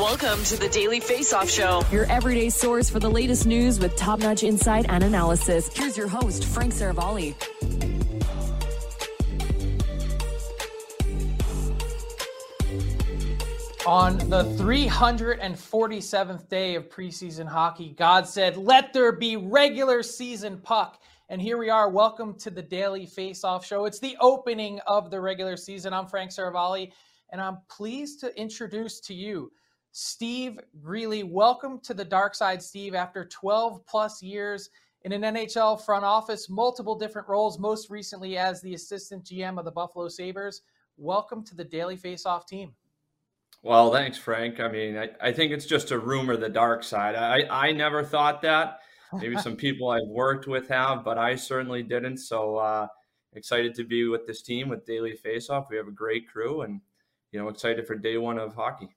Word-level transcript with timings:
Welcome 0.00 0.42
to 0.44 0.56
the 0.56 0.70
Daily 0.70 0.98
Face 0.98 1.34
Off 1.34 1.50
Show. 1.50 1.82
Your 1.92 2.06
everyday 2.06 2.48
source 2.48 2.88
for 2.88 2.98
the 2.98 3.10
latest 3.10 3.44
news 3.44 3.78
with 3.78 3.94
top 3.96 4.20
notch 4.20 4.42
insight 4.42 4.86
and 4.88 5.04
analysis. 5.04 5.68
Here's 5.76 5.94
your 5.94 6.08
host, 6.08 6.46
Frank 6.46 6.72
Seravalli. 6.72 7.34
On 13.86 14.16
the 14.30 14.44
347th 14.56 16.48
day 16.48 16.76
of 16.76 16.88
preseason 16.88 17.46
hockey, 17.46 17.90
God 17.90 18.26
said, 18.26 18.56
Let 18.56 18.94
there 18.94 19.12
be 19.12 19.36
regular 19.36 20.02
season 20.02 20.60
puck. 20.62 20.98
And 21.28 21.42
here 21.42 21.58
we 21.58 21.68
are. 21.68 21.90
Welcome 21.90 22.32
to 22.38 22.48
the 22.48 22.62
Daily 22.62 23.04
Face 23.04 23.44
Off 23.44 23.66
Show. 23.66 23.84
It's 23.84 24.00
the 24.00 24.16
opening 24.18 24.80
of 24.86 25.10
the 25.10 25.20
regular 25.20 25.58
season. 25.58 25.92
I'm 25.92 26.06
Frank 26.06 26.30
Seravalli, 26.30 26.90
and 27.28 27.38
I'm 27.38 27.58
pleased 27.68 28.20
to 28.20 28.34
introduce 28.40 28.98
to 29.00 29.12
you 29.12 29.52
Steve 29.92 30.60
Greeley. 30.80 31.24
Welcome 31.24 31.80
to 31.80 31.94
the 31.94 32.04
dark 32.04 32.34
side, 32.34 32.62
Steve. 32.62 32.94
After 32.94 33.24
12 33.24 33.84
plus 33.86 34.22
years 34.22 34.70
in 35.02 35.12
an 35.12 35.22
NHL 35.22 35.84
front 35.84 36.04
office, 36.04 36.48
multiple 36.48 36.94
different 36.94 37.28
roles, 37.28 37.58
most 37.58 37.90
recently 37.90 38.36
as 38.36 38.60
the 38.60 38.74
assistant 38.74 39.24
GM 39.24 39.58
of 39.58 39.64
the 39.64 39.70
Buffalo 39.72 40.08
Sabres. 40.08 40.62
Welcome 40.96 41.44
to 41.44 41.56
the 41.56 41.64
Daily 41.64 41.96
Face 41.96 42.24
Off 42.24 42.46
team. 42.46 42.72
Well, 43.62 43.92
thanks, 43.92 44.16
Frank. 44.16 44.60
I 44.60 44.68
mean, 44.68 44.96
I, 44.96 45.08
I 45.20 45.32
think 45.32 45.52
it's 45.52 45.66
just 45.66 45.90
a 45.90 45.98
rumor, 45.98 46.36
the 46.36 46.48
dark 46.48 46.84
side. 46.84 47.14
I, 47.16 47.68
I 47.68 47.72
never 47.72 48.04
thought 48.04 48.42
that. 48.42 48.80
Maybe 49.12 49.36
some 49.40 49.56
people 49.56 49.90
I've 49.90 50.06
worked 50.06 50.46
with 50.46 50.68
have, 50.68 51.04
but 51.04 51.18
I 51.18 51.34
certainly 51.34 51.82
didn't. 51.82 52.18
So 52.18 52.56
uh, 52.56 52.86
excited 53.34 53.74
to 53.74 53.84
be 53.84 54.06
with 54.06 54.26
this 54.26 54.40
team 54.40 54.68
with 54.68 54.86
Daily 54.86 55.18
Faceoff. 55.22 55.66
We 55.68 55.76
have 55.76 55.88
a 55.88 55.92
great 55.92 56.28
crew, 56.28 56.62
and 56.62 56.80
you 57.32 57.40
know, 57.40 57.48
excited 57.48 57.86
for 57.86 57.96
day 57.96 58.18
one 58.18 58.38
of 58.38 58.54
hockey. 58.54 58.96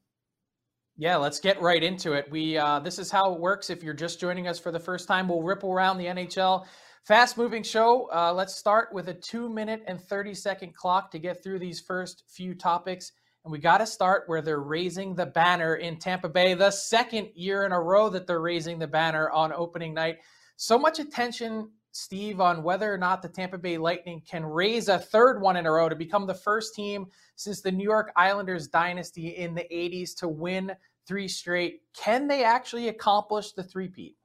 Yeah, 0.96 1.16
let's 1.18 1.40
get 1.40 1.59
right 1.59 1.81
into 1.81 2.14
it. 2.14 2.30
We 2.30 2.58
uh, 2.58 2.80
this 2.80 3.00
is 3.00 3.09
how 3.09 3.34
it 3.34 3.40
works. 3.40 3.70
If 3.70 3.81
you're 3.81 3.96
just 3.96 4.20
joining 4.20 4.48
us 4.48 4.59
for 4.59 4.72
the 4.72 4.80
first 4.80 5.08
time, 5.08 5.28
we'll 5.28 5.42
ripple 5.42 5.72
around 5.72 5.98
the 5.98 6.06
NHL 6.06 6.66
fast 7.04 7.38
moving 7.38 7.64
show. 7.64 8.09
Uh, 8.14 8.31
let's 8.34 8.56
start 8.56 8.90
with 8.94 9.09
a 9.09 9.14
two 9.14 9.50
minute 9.50 9.84
and 9.88 10.00
30 10.00 10.34
second 10.36 10.76
clock 10.76 11.12
to 11.12 11.20
get 11.20 11.44
through 11.44 11.59
these 11.59 11.82
first 11.82 12.24
few 12.30 12.53
topics. 12.53 13.12
And 13.44 13.52
we 13.52 13.59
got 13.59 13.80
to 13.80 13.88
start 13.88 14.24
where 14.28 14.42
they're 14.42 14.62
raising 14.62 15.16
the 15.16 15.26
banner 15.26 15.76
in 15.76 15.98
Tampa 15.98 16.30
Bay, 16.30 16.53
the 16.53 16.72
second 16.72 17.30
year 17.36 17.66
in 17.66 17.74
a 17.74 17.82
row 17.82 18.09
that 18.09 18.26
they're 18.26 18.40
raising 18.40 18.80
the 18.80 18.88
banner 18.88 19.30
on 19.32 19.52
opening 19.52 19.94
night. 19.94 20.20
So 20.56 20.78
much 20.78 21.00
attention, 21.00 21.72
Steve, 21.94 22.42
on 22.42 22.64
whether 22.64 22.92
or 22.92 22.98
not 22.98 23.22
the 23.22 23.30
Tampa 23.30 23.58
Bay 23.58 23.78
Lightning 23.78 24.20
can 24.28 24.44
raise 24.44 24.90
a 24.90 24.98
third 24.98 25.40
one 25.40 25.56
in 25.56 25.68
a 25.68 25.72
row 25.72 25.88
to 25.88 25.96
become 25.96 26.26
the 26.26 26.34
first 26.34 26.74
team 26.74 27.06
since 27.36 27.62
the 27.62 27.72
New 27.72 27.84
York 27.84 28.12
Islanders 28.16 28.68
dynasty 28.68 29.28
in 29.30 29.54
the 29.54 29.68
80s 29.72 30.16
to 30.18 30.28
win 30.28 30.72
three 31.08 31.28
straight. 31.28 31.82
Can 31.96 32.28
they 32.28 32.44
actually 32.44 32.88
accomplish 32.88 33.52
the 33.52 33.62
three-peat? 33.62 34.18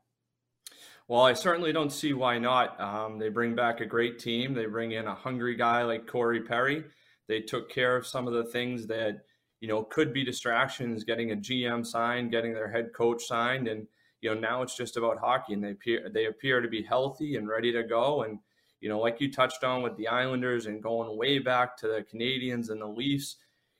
Well, 1.08 1.20
I 1.20 1.34
certainly 1.34 1.72
don't 1.72 1.92
see 1.92 2.14
why 2.14 2.38
not. 2.38 2.80
Um, 2.80 3.18
they 3.18 3.28
bring 3.28 3.54
back 3.54 3.80
a 3.80 3.86
great 3.86 4.18
team. 4.18 4.54
They 4.54 4.66
bring 4.66 4.92
in 4.92 5.06
a 5.06 5.14
hungry 5.14 5.54
guy 5.54 5.82
like 5.82 6.06
Corey 6.06 6.40
Perry. 6.40 6.84
They 7.28 7.40
took 7.40 7.70
care 7.70 7.96
of 7.96 8.06
some 8.06 8.26
of 8.26 8.32
the 8.32 8.44
things 8.44 8.86
that 8.86 9.20
you 9.60 9.68
know 9.68 9.84
could 9.84 10.14
be 10.14 10.24
distractions, 10.24 11.04
getting 11.04 11.32
a 11.32 11.36
GM 11.36 11.84
signed, 11.84 12.30
getting 12.30 12.54
their 12.54 12.70
head 12.70 12.92
coach 12.94 13.24
signed, 13.24 13.68
and 13.68 13.86
you 14.20 14.34
know 14.34 14.40
now 14.40 14.62
it's 14.62 14.76
just 14.76 14.96
about 14.96 15.18
hockey. 15.18 15.54
And 15.54 15.62
they 15.62 15.70
appear 15.70 16.10
they 16.12 16.26
appear 16.26 16.60
to 16.60 16.68
be 16.68 16.82
healthy 16.82 17.36
and 17.36 17.48
ready 17.48 17.72
to 17.72 17.82
go. 17.82 18.22
And 18.22 18.38
you 18.80 18.88
know, 18.88 19.00
like 19.00 19.20
you 19.20 19.32
touched 19.32 19.64
on 19.64 19.82
with 19.82 19.96
the 19.96 20.08
Islanders 20.08 20.66
and 20.66 20.82
going 20.82 21.16
way 21.16 21.38
back 21.38 21.76
to 21.78 21.88
the 21.88 22.04
Canadiens 22.12 22.70
and 22.70 22.80
the 22.80 22.86
Leafs. 22.86 23.36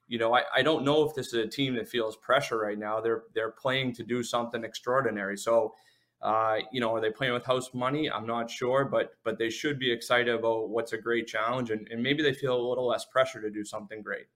You 0.09 0.19
know, 0.19 0.35
I, 0.35 0.43
I 0.55 0.63
don't 0.63 0.85
know 0.85 1.07
if 1.07 1.15
this 1.15 1.29
is 1.29 1.35
a 1.35 1.47
team 1.47 1.75
that 1.75 1.89
feels 1.89 2.17
pressure 2.17 2.59
right 2.59 2.79
now. 2.79 3.01
They're 3.01 3.25
they're 3.35 3.53
playing 3.53 3.95
to 3.95 4.03
do 4.03 4.23
something 4.23 4.65
extraordinary. 4.65 5.37
So 5.37 5.75
uh, 6.21 6.57
you 6.73 6.81
know, 6.81 6.95
are 6.95 7.01
they 7.01 7.11
playing 7.11 7.33
with 7.33 7.45
house 7.45 7.73
money? 7.73 8.11
I'm 8.11 8.27
not 8.27 8.51
sure, 8.51 8.85
but 8.85 9.13
but 9.23 9.39
they 9.39 9.51
should 9.51 9.79
be 9.79 9.91
excited 9.91 10.35
about 10.35 10.69
what's 10.69 10.93
a 10.93 10.99
great 10.99 11.27
challenge, 11.27 11.71
and, 11.71 11.87
and 11.91 12.03
maybe 12.03 12.23
they 12.23 12.33
feel 12.33 12.57
a 12.57 12.69
little 12.69 12.89
less 12.89 13.05
pressure 13.05 13.41
to 13.41 13.51
do 13.51 13.65
something 13.65 14.03
great. 14.03 14.27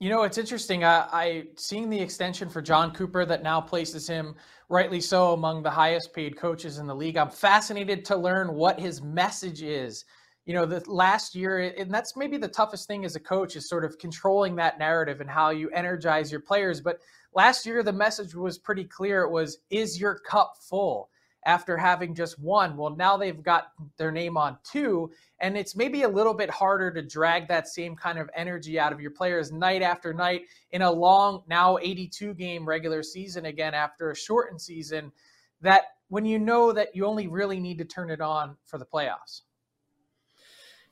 You 0.00 0.10
know, 0.10 0.22
it's 0.24 0.38
interesting. 0.38 0.84
I, 0.84 1.06
I 1.12 1.44
seeing 1.56 1.88
the 1.88 2.00
extension 2.00 2.48
for 2.48 2.60
Jon 2.60 2.92
Cooper 2.92 3.24
that 3.24 3.42
now 3.42 3.60
places 3.60 4.06
him, 4.06 4.34
rightly 4.68 5.00
so, 5.00 5.32
among 5.32 5.62
the 5.62 5.70
highest 5.70 6.12
paid 6.12 6.36
coaches 6.36 6.78
in 6.78 6.86
the 6.86 6.94
league. 6.94 7.16
I'm 7.16 7.30
fascinated 7.30 8.04
to 8.06 8.16
learn 8.16 8.54
what 8.54 8.78
his 8.78 9.00
message 9.02 9.62
is. 9.62 10.04
You 10.46 10.52
know, 10.52 10.66
the 10.66 10.82
last 10.90 11.34
year, 11.34 11.72
and 11.78 11.92
that's 11.92 12.16
maybe 12.16 12.36
the 12.36 12.48
toughest 12.48 12.86
thing 12.86 13.04
as 13.06 13.16
a 13.16 13.20
coach 13.20 13.56
is 13.56 13.68
sort 13.68 13.84
of 13.84 13.96
controlling 13.98 14.56
that 14.56 14.78
narrative 14.78 15.22
and 15.22 15.30
how 15.30 15.50
you 15.50 15.70
energize 15.70 16.30
your 16.30 16.42
players. 16.42 16.82
But 16.82 16.98
Last 17.34 17.66
year, 17.66 17.82
the 17.82 17.92
message 17.92 18.34
was 18.34 18.58
pretty 18.58 18.84
clear. 18.84 19.22
It 19.22 19.30
was, 19.30 19.58
is 19.68 20.00
your 20.00 20.20
cup 20.20 20.54
full? 20.60 21.10
After 21.46 21.76
having 21.76 22.14
just 22.14 22.38
one. 22.38 22.76
Well, 22.76 22.96
now 22.96 23.16
they've 23.16 23.42
got 23.42 23.72
their 23.98 24.10
name 24.10 24.36
on 24.36 24.56
two, 24.64 25.10
and 25.40 25.56
it's 25.58 25.76
maybe 25.76 26.02
a 26.02 26.08
little 26.08 26.32
bit 26.32 26.48
harder 26.48 26.90
to 26.90 27.02
drag 27.02 27.48
that 27.48 27.68
same 27.68 27.94
kind 27.94 28.18
of 28.18 28.30
energy 28.34 28.78
out 28.78 28.92
of 28.92 29.00
your 29.00 29.10
players 29.10 29.52
night 29.52 29.82
after 29.82 30.14
night 30.14 30.42
in 30.72 30.82
a 30.82 30.90
long, 30.90 31.42
now 31.46 31.76
82 31.78 32.34
game 32.34 32.66
regular 32.66 33.02
season 33.02 33.46
again 33.46 33.74
after 33.74 34.10
a 34.10 34.16
shortened 34.16 34.60
season. 34.60 35.12
That 35.60 35.84
when 36.08 36.24
you 36.24 36.38
know 36.38 36.72
that 36.72 36.94
you 36.94 37.06
only 37.06 37.26
really 37.26 37.60
need 37.60 37.78
to 37.78 37.84
turn 37.84 38.10
it 38.10 38.20
on 38.20 38.56
for 38.64 38.78
the 38.78 38.86
playoffs. 38.86 39.42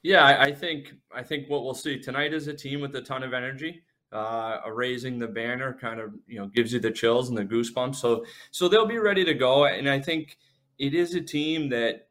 Yeah, 0.02 0.36
I 0.40 0.52
think 0.52 0.94
I 1.14 1.22
think 1.22 1.48
what 1.48 1.62
we'll 1.62 1.74
see 1.74 1.98
tonight 1.98 2.34
is 2.34 2.48
a 2.48 2.54
team 2.54 2.80
with 2.80 2.94
a 2.96 3.02
ton 3.02 3.22
of 3.22 3.32
energy. 3.32 3.84
Uh, 4.12 4.60
raising 4.70 5.18
the 5.18 5.26
banner 5.26 5.72
kind 5.72 5.98
of 5.98 6.12
you 6.26 6.38
know 6.38 6.46
gives 6.46 6.72
you 6.72 6.78
the 6.78 6.90
chills 6.90 7.30
and 7.30 7.38
the 7.38 7.44
goosebumps. 7.44 7.96
So 7.96 8.24
so 8.50 8.68
they'll 8.68 8.86
be 8.86 8.98
ready 8.98 9.24
to 9.24 9.34
go, 9.34 9.64
and 9.64 9.88
I 9.88 10.00
think 10.00 10.36
it 10.78 10.94
is 10.94 11.14
a 11.14 11.20
team 11.20 11.70
that 11.70 12.08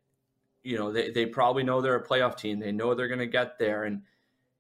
you 0.63 0.77
know 0.77 0.91
they, 0.91 1.11
they 1.11 1.25
probably 1.25 1.63
know 1.63 1.81
they're 1.81 1.95
a 1.95 2.07
playoff 2.07 2.37
team. 2.37 2.59
They 2.59 2.71
know 2.71 2.95
they're 2.95 3.07
going 3.07 3.19
to 3.19 3.27
get 3.27 3.59
there, 3.59 3.83
and 3.83 4.01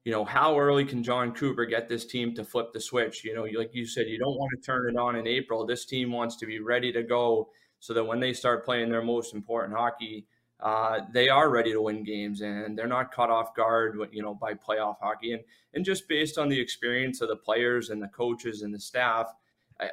you 0.03 0.11
know 0.11 0.25
how 0.25 0.59
early 0.59 0.85
can 0.85 1.03
Jon 1.03 1.33
Cooper 1.33 1.65
get 1.65 1.87
this 1.89 2.05
team 2.05 2.35
to 2.35 2.43
flip 2.43 2.73
the 2.73 2.79
switch? 2.79 3.23
You 3.23 3.33
know, 3.33 3.47
like 3.57 3.73
you 3.73 3.85
said, 3.85 4.07
you 4.07 4.19
don't 4.19 4.37
want 4.37 4.51
to 4.55 4.65
turn 4.65 4.89
it 4.89 4.97
on 4.97 5.15
in 5.15 5.27
April. 5.27 5.65
This 5.65 5.85
team 5.85 6.11
wants 6.11 6.35
to 6.37 6.45
be 6.45 6.59
ready 6.59 6.91
to 6.91 7.03
go 7.03 7.49
so 7.79 7.93
that 7.93 8.03
when 8.03 8.19
they 8.19 8.33
start 8.33 8.63
playing 8.63 8.89
their 8.89 9.01
most 9.01 9.33
important 9.33 9.77
hockey 9.77 10.27
uh, 10.61 11.01
they 11.11 11.29
are 11.29 11.49
ready 11.49 11.71
to 11.71 11.81
win 11.81 12.03
games 12.03 12.41
and 12.41 12.77
they're 12.77 12.87
not 12.87 13.11
caught 13.11 13.29
off 13.29 13.55
guard, 13.55 13.99
you 14.11 14.21
know, 14.21 14.33
by 14.33 14.53
playoff 14.53 14.97
hockey. 15.01 15.33
And 15.33 15.43
and 15.73 15.85
just 15.85 16.07
based 16.07 16.37
on 16.37 16.49
the 16.49 16.59
experience 16.59 17.21
of 17.21 17.29
the 17.29 17.35
players 17.35 17.89
and 17.89 18.01
the 18.01 18.07
coaches 18.09 18.61
and 18.61 18.73
the 18.73 18.79
staff, 18.79 19.33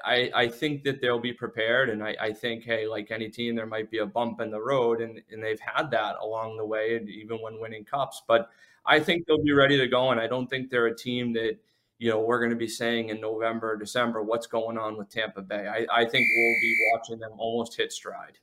I, 0.04 0.30
I 0.34 0.48
think 0.48 0.84
that 0.84 1.00
they'll 1.00 1.20
be 1.20 1.32
prepared. 1.32 1.88
And 1.88 2.02
I, 2.02 2.16
I 2.20 2.32
think, 2.32 2.64
hey, 2.64 2.86
like 2.86 3.10
any 3.10 3.28
team, 3.28 3.54
there 3.54 3.66
might 3.66 3.90
be 3.90 3.98
a 3.98 4.06
bump 4.06 4.40
in 4.40 4.50
the 4.50 4.60
road, 4.60 5.00
and, 5.00 5.20
and 5.30 5.42
they've 5.42 5.60
had 5.60 5.90
that 5.92 6.16
along 6.20 6.56
the 6.56 6.66
way, 6.66 6.96
and 6.96 7.08
even 7.08 7.38
when 7.38 7.60
winning 7.60 7.84
cups. 7.84 8.22
But 8.26 8.50
I 8.84 9.00
think 9.00 9.26
they'll 9.26 9.42
be 9.42 9.52
ready 9.52 9.78
to 9.78 9.86
go. 9.86 10.10
And 10.10 10.20
I 10.20 10.26
don't 10.26 10.48
think 10.48 10.68
they're 10.68 10.86
a 10.86 10.96
team 10.96 11.32
that, 11.34 11.56
you 11.98 12.10
know, 12.10 12.20
we're 12.20 12.38
going 12.38 12.50
to 12.50 12.56
be 12.56 12.68
saying 12.68 13.08
in 13.08 13.20
November, 13.20 13.76
December, 13.76 14.22
what's 14.22 14.46
going 14.46 14.78
on 14.78 14.96
with 14.98 15.08
Tampa 15.08 15.42
Bay. 15.42 15.66
I, 15.66 15.86
I 16.02 16.04
think 16.04 16.26
we'll 16.36 16.60
be 16.60 16.76
watching 16.92 17.18
them 17.18 17.32
almost 17.38 17.76
hit 17.76 17.92
stride. 17.92 18.38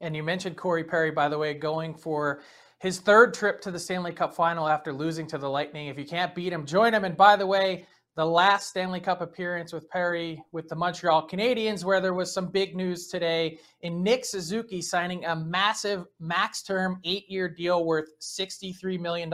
And 0.00 0.14
you 0.14 0.22
mentioned 0.22 0.56
Corey 0.56 0.84
Perry, 0.84 1.10
by 1.10 1.28
the 1.28 1.38
way, 1.38 1.54
going 1.54 1.94
for 1.94 2.42
his 2.78 2.98
third 2.98 3.32
trip 3.32 3.60
to 3.62 3.70
the 3.70 3.78
Stanley 3.78 4.12
Cup 4.12 4.34
final 4.34 4.68
after 4.68 4.92
losing 4.92 5.26
to 5.28 5.38
the 5.38 5.48
Lightning. 5.48 5.88
If 5.88 5.98
you 5.98 6.04
can't 6.04 6.34
beat 6.34 6.52
him, 6.52 6.66
join 6.66 6.92
him. 6.92 7.04
And 7.04 7.16
by 7.16 7.36
the 7.36 7.46
way, 7.46 7.86
the 8.16 8.24
last 8.24 8.68
Stanley 8.68 9.00
Cup 9.00 9.20
appearance 9.20 9.72
with 9.72 9.88
Perry 9.90 10.42
with 10.52 10.68
the 10.68 10.74
Montreal 10.74 11.28
Canadiens, 11.28 11.84
where 11.84 12.00
there 12.00 12.14
was 12.14 12.32
some 12.32 12.48
big 12.48 12.74
news 12.74 13.08
today 13.08 13.58
in 13.82 14.02
Nick 14.02 14.24
Suzuki 14.24 14.80
signing 14.80 15.24
a 15.26 15.36
massive 15.36 16.06
max 16.18 16.62
term 16.62 16.98
eight 17.04 17.30
year 17.30 17.48
deal 17.48 17.84
worth 17.84 18.18
$63 18.20 18.98
million. 18.98 19.30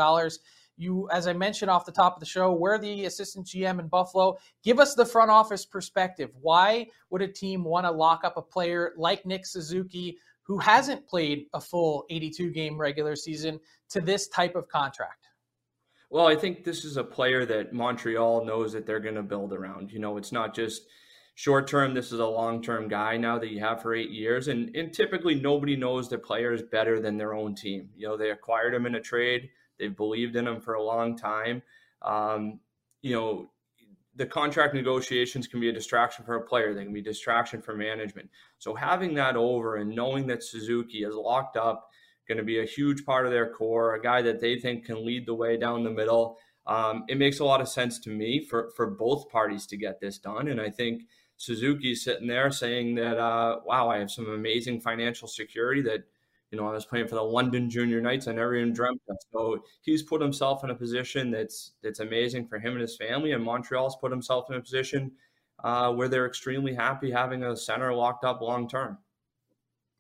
You, 0.77 1.09
as 1.13 1.29
I 1.29 1.33
mentioned 1.33 1.71
off 1.71 1.85
the 1.85 1.93
top 1.93 2.15
of 2.15 2.21
the 2.21 2.27
show, 2.27 2.53
we're 2.53 2.79
the 2.79 3.05
assistant 3.05 3.47
GM 3.47 3.79
in 3.79 3.87
Buffalo. 3.87 4.37
Give 4.65 4.81
us 4.81 4.95
the 4.95 5.07
front 5.07 5.31
office 5.31 5.65
perspective. 5.65 6.31
Why 6.41 6.87
would 7.11 7.23
a 7.23 7.29
team 7.29 7.63
want 7.63 7.87
to 7.87 7.93
lock 7.93 8.25
up 8.25 8.37
a 8.37 8.43
player 8.43 8.95
like 8.97 9.25
Nick 9.25 9.47
Suzuki? 9.47 10.19
Who 10.43 10.59
hasn't 10.59 11.07
played 11.07 11.47
a 11.55 11.61
full 11.61 12.05
82 12.11 12.51
game 12.51 12.79
regular 12.79 13.17
season 13.17 13.61
to 13.91 14.01
this 14.01 14.29
type 14.29 14.55
of 14.55 14.69
contract? 14.69 15.29
Well, 16.11 16.27
I 16.27 16.37
think 16.37 16.65
this 16.65 16.85
is 16.85 16.99
a 16.99 17.05
player 17.05 17.47
that 17.47 17.73
Montreal 17.73 18.45
knows 18.45 18.73
that 18.75 18.85
they're 18.85 19.01
going 19.01 19.15
to 19.15 19.23
build 19.23 19.53
around. 19.53 19.91
You 19.91 19.99
know, 19.99 20.19
it's 20.19 20.33
not 20.33 20.55
just 20.55 20.83
short 21.37 21.67
term. 21.67 21.95
This 21.95 22.13
is 22.13 22.19
a 22.19 22.27
long 22.27 22.63
term 22.63 22.89
guy 22.89 23.17
now 23.17 23.39
that 23.39 23.51
you 23.51 23.61
have 23.61 23.81
for 23.81 23.95
eight 23.95 24.11
years. 24.11 24.49
And, 24.49 24.75
and 24.77 24.93
typically, 24.93 25.35
nobody 25.35 25.75
knows 25.75 26.09
the 26.11 26.19
players 26.19 26.63
better 26.63 27.01
than 27.01 27.17
their 27.17 27.35
own 27.35 27.55
team. 27.55 27.89
You 27.97 28.09
know, 28.09 28.17
they 28.19 28.31
acquired 28.31 28.75
him 28.75 28.85
in 28.85 28.97
a 28.97 29.01
trade, 29.01 29.49
they've 29.79 29.97
believed 29.97 30.37
in 30.37 30.47
him 30.47 30.61
for 30.61 30.75
a 30.75 30.83
long 30.83 31.17
time. 31.17 31.63
Um, 32.03 32.61
you 33.01 33.15
know, 33.15 33.51
the 34.15 34.27
contract 34.27 34.75
negotiations 34.75 35.47
can 35.47 35.61
be 35.61 35.69
a 35.69 35.73
distraction 35.73 36.25
for 36.25 36.35
a 36.37 36.43
player. 36.43 36.75
They 36.75 36.85
can 36.85 36.93
be 36.93 37.01
a 37.01 37.05
distraction 37.05 37.63
for 37.63 37.75
management. 37.75 38.29
So 38.59 38.75
having 38.75 39.15
that 39.15 39.37
over 39.37 39.77
and 39.77 39.95
knowing 39.95 40.27
that 40.27 40.43
Suzuki 40.43 40.99
is 40.99 41.15
locked 41.15 41.57
up, 41.57 41.89
going 42.29 42.39
to 42.39 42.45
be 42.45 42.61
a 42.61 42.65
huge 42.65 43.05
part 43.05 43.27
of 43.27 43.33
their 43.33 43.51
core, 43.51 43.95
a 43.95 44.03
guy 44.03 44.23
that 44.23 44.41
they 44.41 44.59
think 44.59 44.85
can 44.85 45.05
lead 45.05 45.27
the 45.27 45.35
way 45.35 45.57
down 45.57 45.83
the 45.83 45.91
middle. 45.91 46.39
Um, 46.67 47.05
it 47.09 47.19
makes 47.19 47.41
a 47.41 47.45
lot 47.45 47.61
of 47.61 47.69
sense 47.69 47.99
to 48.01 48.11
me 48.11 48.47
for 48.49 48.71
for 48.77 48.87
both 48.87 49.29
parties 49.31 49.67
to 49.67 49.77
get 49.77 50.01
this 50.01 50.19
done. 50.19 50.47
And 50.49 50.61
I 50.61 50.71
think 50.71 51.03
Suzuki's 51.37 52.05
sitting 52.05 52.29
there 52.29 52.53
saying 52.53 52.95
that, 52.97 53.19
uh, 53.19 53.61
wow, 53.65 53.89
I 53.89 53.99
have 53.99 54.11
some 54.11 54.29
amazing 54.29 54.81
financial 54.81 55.27
security 55.27 55.83
that 55.83 56.05
you 56.53 56.59
know, 56.59 56.69
I 56.69 56.73
was 56.73 56.85
playing 56.85 57.09
for 57.09 57.15
the 57.15 57.23
London 57.23 57.71
Junior 57.71 58.03
Knights. 58.03 58.29
I 58.29 58.33
never 58.33 58.55
even 58.55 58.75
dreamt 58.75 59.01
of. 59.09 59.17
So 59.33 59.65
he's 59.81 60.03
put 60.03 60.21
himself 60.21 60.63
in 60.63 60.71
a 60.71 60.75
position 60.75 61.31
that's 61.31 61.73
that's 61.83 62.01
amazing 62.01 62.47
for 62.47 62.59
him 62.59 62.73
and 62.73 62.83
his 62.83 62.97
family. 62.97 63.33
And 63.33 63.43
Montreal's 63.43 63.97
put 63.97 64.13
himself 64.13 64.51
in 64.51 64.57
a 64.57 64.61
position 64.61 65.13
uh, 65.65 65.93
where 65.93 66.09
they're 66.09 66.27
extremely 66.27 66.75
happy 66.75 67.11
having 67.11 67.43
a 67.43 67.57
center 67.57 67.93
locked 67.95 68.25
up 68.25 68.43
long 68.43 68.69
term. 68.69 68.99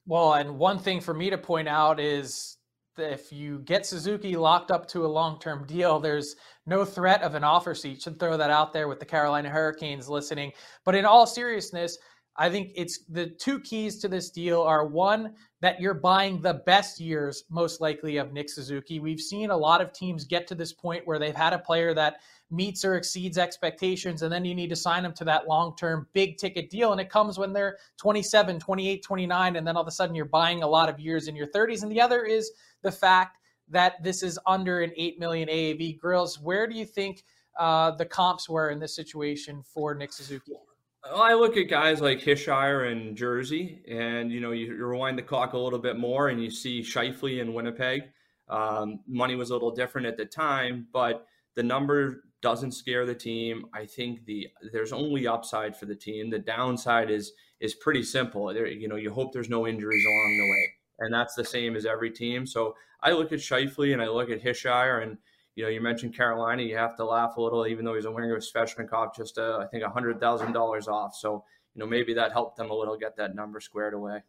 Well, 0.07 0.35
and 0.35 0.59
one 0.59 0.79
thing 0.79 1.01
for 1.01 1.15
me 1.15 1.31
to 1.31 1.39
point 1.39 1.69
out 1.69 1.99
is 1.99 2.59
if 2.99 3.33
you 3.33 3.61
get 3.61 3.87
Suzuki 3.87 4.37
locked 4.37 4.71
up 4.71 4.87
to 4.89 5.07
a 5.07 5.09
long 5.09 5.41
term 5.41 5.67
deal, 5.67 6.01
there's 6.01 6.37
no 6.67 6.85
threat 6.85 7.23
of 7.23 7.35
an 7.35 7.45
offer 7.45 7.75
sheet. 7.75 8.03
Should 8.03 8.21
throw 8.21 8.37
that 8.37 8.51
out 8.51 8.75
there 8.75 8.89
with 8.89 9.01
the 9.01 9.07
Carolina 9.07 9.49
Hurricanes 9.49 10.07
listening. 10.07 10.53
But 10.85 10.97
in 10.97 11.07
all 11.07 11.27
seriousness, 11.27 11.97
I 12.37 12.49
think 12.49 12.73
it's 12.75 13.05
the 13.11 13.27
two 13.27 13.61
keys 13.61 13.99
to 14.01 14.09
this 14.09 14.31
deal 14.31 14.63
are 14.63 14.87
one, 14.87 15.35
that 15.61 15.81
you're 15.81 15.95
buying 15.95 16.41
the 16.41 16.55
best 16.55 16.99
years, 16.99 17.45
most 17.51 17.81
likely, 17.81 18.17
of 18.17 18.33
Nick 18.33 18.49
Suzuki. 18.49 19.01
We've 19.01 19.21
seen 19.21 19.51
a 19.51 19.57
lot 19.57 19.83
of 19.83 19.93
teams 19.93 20.25
get 20.25 20.47
to 20.47 20.55
this 20.55 20.73
point 20.73 21.07
where 21.07 21.19
they've 21.19 21.37
had 21.37 21.53
a 21.53 21.59
player 21.59 21.93
that 21.95 22.17
meets 22.51 22.85
or 22.85 22.97
exceeds 22.97 23.37
expectations, 23.37 24.23
and 24.23 24.33
then 24.33 24.45
you 24.45 24.55
need 24.55 24.71
to 24.71 24.77
sign 24.77 25.03
them 25.03 25.13
to 25.15 25.25
that 25.25 25.47
long 25.47 25.77
term 25.77 26.09
big 26.15 26.39
ticket 26.39 26.71
deal. 26.71 26.93
And 26.93 27.01
it 27.01 27.11
comes 27.11 27.39
when 27.39 27.53
they're 27.53 27.77
27, 27.99 28.59
28, 28.59 29.03
29, 29.03 29.57
and 29.57 29.67
then 29.67 29.77
all 29.77 29.83
of 29.83 29.89
a 29.89 29.93
sudden 29.93 30.15
you're 30.15 30.25
buying 30.25 30.63
a 30.63 30.69
lot 30.69 30.89
of 30.89 30.99
years 30.99 31.29
in 31.29 31.37
your 31.37 31.49
30s. 31.49 31.83
And 31.83 31.93
the 31.93 32.01
other 32.01 32.25
is 32.25 32.51
the 32.83 32.93
fact 32.93 33.37
that 33.69 34.03
this 34.03 34.23
is 34.23 34.39
under 34.47 34.81
an 34.81 34.93
8 34.97 35.19
million 35.19 35.49
AAV. 35.49 35.99
Grills, 35.99 36.41
where 36.41 36.67
do 36.67 36.75
you 36.75 36.87
think 36.87 37.25
uh, 37.59 37.91
the 37.93 38.07
comps 38.07 38.49
were 38.49 38.71
in 38.71 38.79
this 38.79 38.97
situation 38.97 39.63
for 39.63 39.95
Nick 39.95 40.13
Suzuki? 40.13 40.53
I 41.05 41.35
look 41.35 41.57
at 41.57 41.69
guys 41.69 42.01
like 42.01 42.21
Hischier 42.21 42.91
and 42.91 43.17
Jersey, 43.17 43.83
and 43.89 44.31
you 44.31 44.41
know, 44.41 44.53
you, 44.53 44.75
rewind 44.75 45.19
the 45.19 45.23
clock 45.23 45.53
a 45.53 45.59
little 45.59 45.79
bit 45.79 45.97
more, 45.97 46.29
and 46.29 46.43
you 46.43 46.51
see 46.51 46.81
Scheifele 46.81 47.41
in 47.41 47.55
Winnipeg. 47.55 48.03
Um, 48.49 49.01
money 49.07 49.35
was 49.35 49.51
a 49.51 49.53
little 49.53 49.73
different 49.73 50.07
at 50.07 50.17
the 50.17 50.27
time, 50.27 50.87
but 50.93 51.27
the 51.57 51.63
number 51.63 52.25
doesn't 52.41 52.73
scare 52.73 53.05
the 53.05 53.15
team. 53.15 53.67
I 53.75 53.85
think 53.85 54.25
the 54.27 54.49
there's 54.73 54.93
only 54.93 55.27
upside 55.27 55.77
for 55.77 55.87
the 55.87 55.95
team. 55.95 56.31
The 56.31 56.39
downside 56.39 57.11
is 57.11 57.33
is 57.61 57.75
pretty 57.75 58.03
simple. 58.05 58.53
There, 58.53 58.67
you 58.67 58.89
know, 58.89 58.97
you 58.97 59.13
hope 59.13 59.33
there's 59.33 59.51
no 59.51 59.67
injuries 59.67 60.05
along 60.05 60.39
the 60.39 60.51
way, 60.51 60.75
and 61.01 61.15
that's 61.15 61.35
the 61.35 61.45
same 61.45 61.75
as 61.75 61.85
every 61.85 62.11
team. 62.11 62.47
So 62.47 62.75
I 63.03 63.11
look 63.13 63.33
at 63.33 63.41
Scheifele 63.41 63.93
and 63.93 64.03
I 64.03 64.09
look 64.09 64.31
at 64.31 64.43
Hischier 64.43 65.03
and 65.03 65.19
you 65.55 65.65
know, 65.65 65.71
you 65.71 65.81
mentioned 65.81 66.17
Carolina. 66.17 66.63
You 66.63 66.77
have 66.77 66.97
to 66.97 67.05
laugh 67.05 67.37
a 67.37 67.43
little, 67.43 67.67
even 67.67 67.85
though 67.85 67.95
he's 67.95 68.05
a 68.05 68.11
winger 68.11 68.35
of 68.37 68.43
Svechnikov, 68.43 69.15
just 69.15 69.39
uh, 69.39 69.59
I 69.61 69.67
think 69.67 69.85
hundred 69.85 70.21
thousand 70.21 70.53
dollars 70.53 70.89
off. 70.89 71.15
So 71.15 71.45
you 71.75 71.81
know, 71.81 71.87
maybe 71.87 72.15
that 72.15 72.33
helped 72.33 72.57
them 72.57 72.71
a 72.71 72.75
little 72.75 72.97
get 72.97 73.17
that 73.17 73.35
number 73.35 73.61
squared 73.61 73.95
away. 73.95 74.23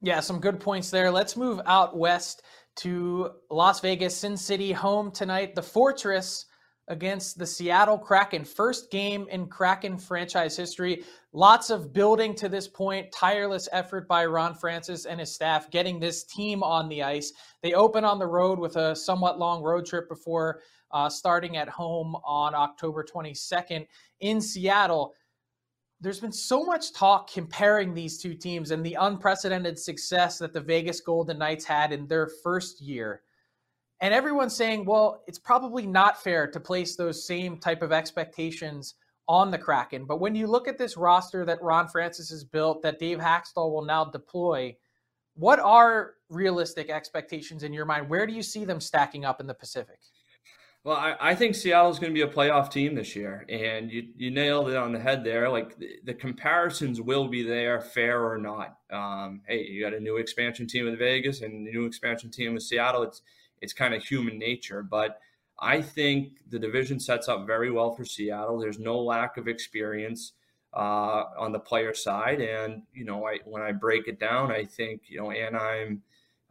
Yeah, 0.00 0.20
some 0.20 0.40
good 0.40 0.60
points 0.60 0.90
there. 0.90 1.10
Let's 1.10 1.36
move 1.36 1.60
out 1.66 1.96
west 1.96 2.42
to 2.76 3.32
Las 3.50 3.80
Vegas, 3.80 4.16
Sin 4.16 4.36
City, 4.36 4.72
home 4.72 5.10
tonight. 5.10 5.54
The 5.54 5.62
Fortress 5.62 6.46
against 6.88 7.38
the 7.38 7.46
Seattle 7.46 7.98
Kraken. 7.98 8.44
First 8.44 8.90
game 8.90 9.26
in 9.30 9.46
Kraken 9.46 9.98
franchise 9.98 10.56
history. 10.56 11.04
Lots 11.32 11.70
of 11.70 11.92
building 11.92 12.34
to 12.36 12.48
this 12.48 12.66
point, 12.66 13.12
tireless 13.12 13.68
effort 13.72 14.08
by 14.08 14.26
Ron 14.26 14.54
Francis 14.54 15.04
and 15.04 15.20
his 15.20 15.34
staff 15.34 15.70
getting 15.70 16.00
this 16.00 16.24
team 16.24 16.62
on 16.62 16.88
the 16.88 17.02
ice. 17.02 17.32
They 17.62 17.74
open 17.74 18.04
on 18.04 18.18
the 18.18 18.26
road 18.26 18.58
with 18.58 18.76
a 18.76 18.96
somewhat 18.96 19.38
long 19.38 19.62
road 19.62 19.86
trip 19.86 20.08
before 20.08 20.60
uh, 20.90 21.08
starting 21.08 21.56
at 21.56 21.68
home 21.68 22.16
on 22.24 22.54
October 22.54 23.04
22nd 23.04 23.86
in 24.20 24.40
Seattle. 24.40 25.14
There's 26.00 26.20
been 26.20 26.32
so 26.32 26.64
much 26.64 26.92
talk 26.92 27.30
comparing 27.30 27.92
these 27.92 28.18
two 28.18 28.34
teams 28.34 28.70
and 28.70 28.84
the 28.84 28.96
unprecedented 29.00 29.78
success 29.78 30.38
that 30.38 30.52
the 30.52 30.60
Vegas 30.60 31.00
Golden 31.00 31.38
Knights 31.38 31.64
had 31.64 31.92
in 31.92 32.06
their 32.06 32.28
first 32.42 32.80
year 32.80 33.22
and 34.00 34.14
everyone's 34.14 34.54
saying, 34.54 34.84
well, 34.84 35.22
it's 35.26 35.38
probably 35.38 35.86
not 35.86 36.22
fair 36.22 36.46
to 36.46 36.60
place 36.60 36.96
those 36.96 37.26
same 37.26 37.58
type 37.58 37.82
of 37.82 37.92
expectations 37.92 38.94
on 39.28 39.50
the 39.50 39.58
Kraken. 39.58 40.04
But 40.04 40.20
when 40.20 40.34
you 40.34 40.46
look 40.46 40.68
at 40.68 40.78
this 40.78 40.96
roster 40.96 41.44
that 41.44 41.62
Ron 41.62 41.88
Francis 41.88 42.30
has 42.30 42.44
built, 42.44 42.82
that 42.82 42.98
Dave 42.98 43.18
Hakstol 43.18 43.72
will 43.72 43.84
now 43.84 44.04
deploy, 44.04 44.76
what 45.34 45.60
are 45.60 46.14
realistic 46.30 46.90
expectations 46.90 47.62
in 47.62 47.72
your 47.72 47.84
mind? 47.84 48.08
Where 48.08 48.26
do 48.26 48.32
you 48.32 48.42
see 48.42 48.64
them 48.64 48.80
stacking 48.80 49.24
up 49.24 49.40
in 49.40 49.46
the 49.46 49.54
Pacific? 49.54 49.98
Well, 50.84 50.96
I, 50.96 51.16
I 51.20 51.34
think 51.34 51.54
Seattle's 51.54 51.98
going 51.98 52.14
to 52.14 52.14
be 52.14 52.22
a 52.22 52.32
playoff 52.32 52.70
team 52.70 52.94
this 52.94 53.14
year, 53.14 53.44
and 53.48 53.90
you, 53.90 54.08
you 54.16 54.30
nailed 54.30 54.70
it 54.70 54.76
on 54.76 54.92
the 54.92 54.98
head 54.98 55.24
there. 55.24 55.50
Like 55.50 55.76
the, 55.76 55.96
the 56.04 56.14
comparisons 56.14 57.00
will 57.00 57.28
be 57.28 57.42
there, 57.42 57.80
fair 57.80 58.24
or 58.24 58.38
not. 58.38 58.78
Um, 58.90 59.42
hey, 59.46 59.66
you 59.66 59.82
got 59.82 59.92
a 59.92 60.00
new 60.00 60.16
expansion 60.16 60.66
team 60.66 60.86
in 60.86 60.96
Vegas 60.96 61.42
and 61.42 61.66
a 61.66 61.70
new 61.70 61.84
expansion 61.84 62.30
team 62.30 62.52
in 62.52 62.60
Seattle. 62.60 63.02
It's 63.02 63.22
it's 63.60 63.72
kind 63.72 63.94
of 63.94 64.04
human 64.04 64.38
nature. 64.38 64.82
But 64.82 65.20
I 65.60 65.82
think 65.82 66.38
the 66.48 66.58
division 66.58 67.00
sets 67.00 67.28
up 67.28 67.46
very 67.46 67.70
well 67.70 67.92
for 67.92 68.04
Seattle. 68.04 68.58
There's 68.58 68.78
no 68.78 68.98
lack 68.98 69.36
of 69.36 69.48
experience 69.48 70.32
uh, 70.74 71.24
on 71.38 71.52
the 71.52 71.58
player 71.58 71.94
side, 71.94 72.40
and 72.40 72.82
you 72.92 73.04
know, 73.04 73.26
I, 73.26 73.38
when 73.44 73.62
I 73.62 73.72
break 73.72 74.06
it 74.06 74.20
down, 74.20 74.52
I 74.52 74.64
think 74.64 75.02
you 75.08 75.18
know 75.18 75.30
Anaheim, 75.30 76.02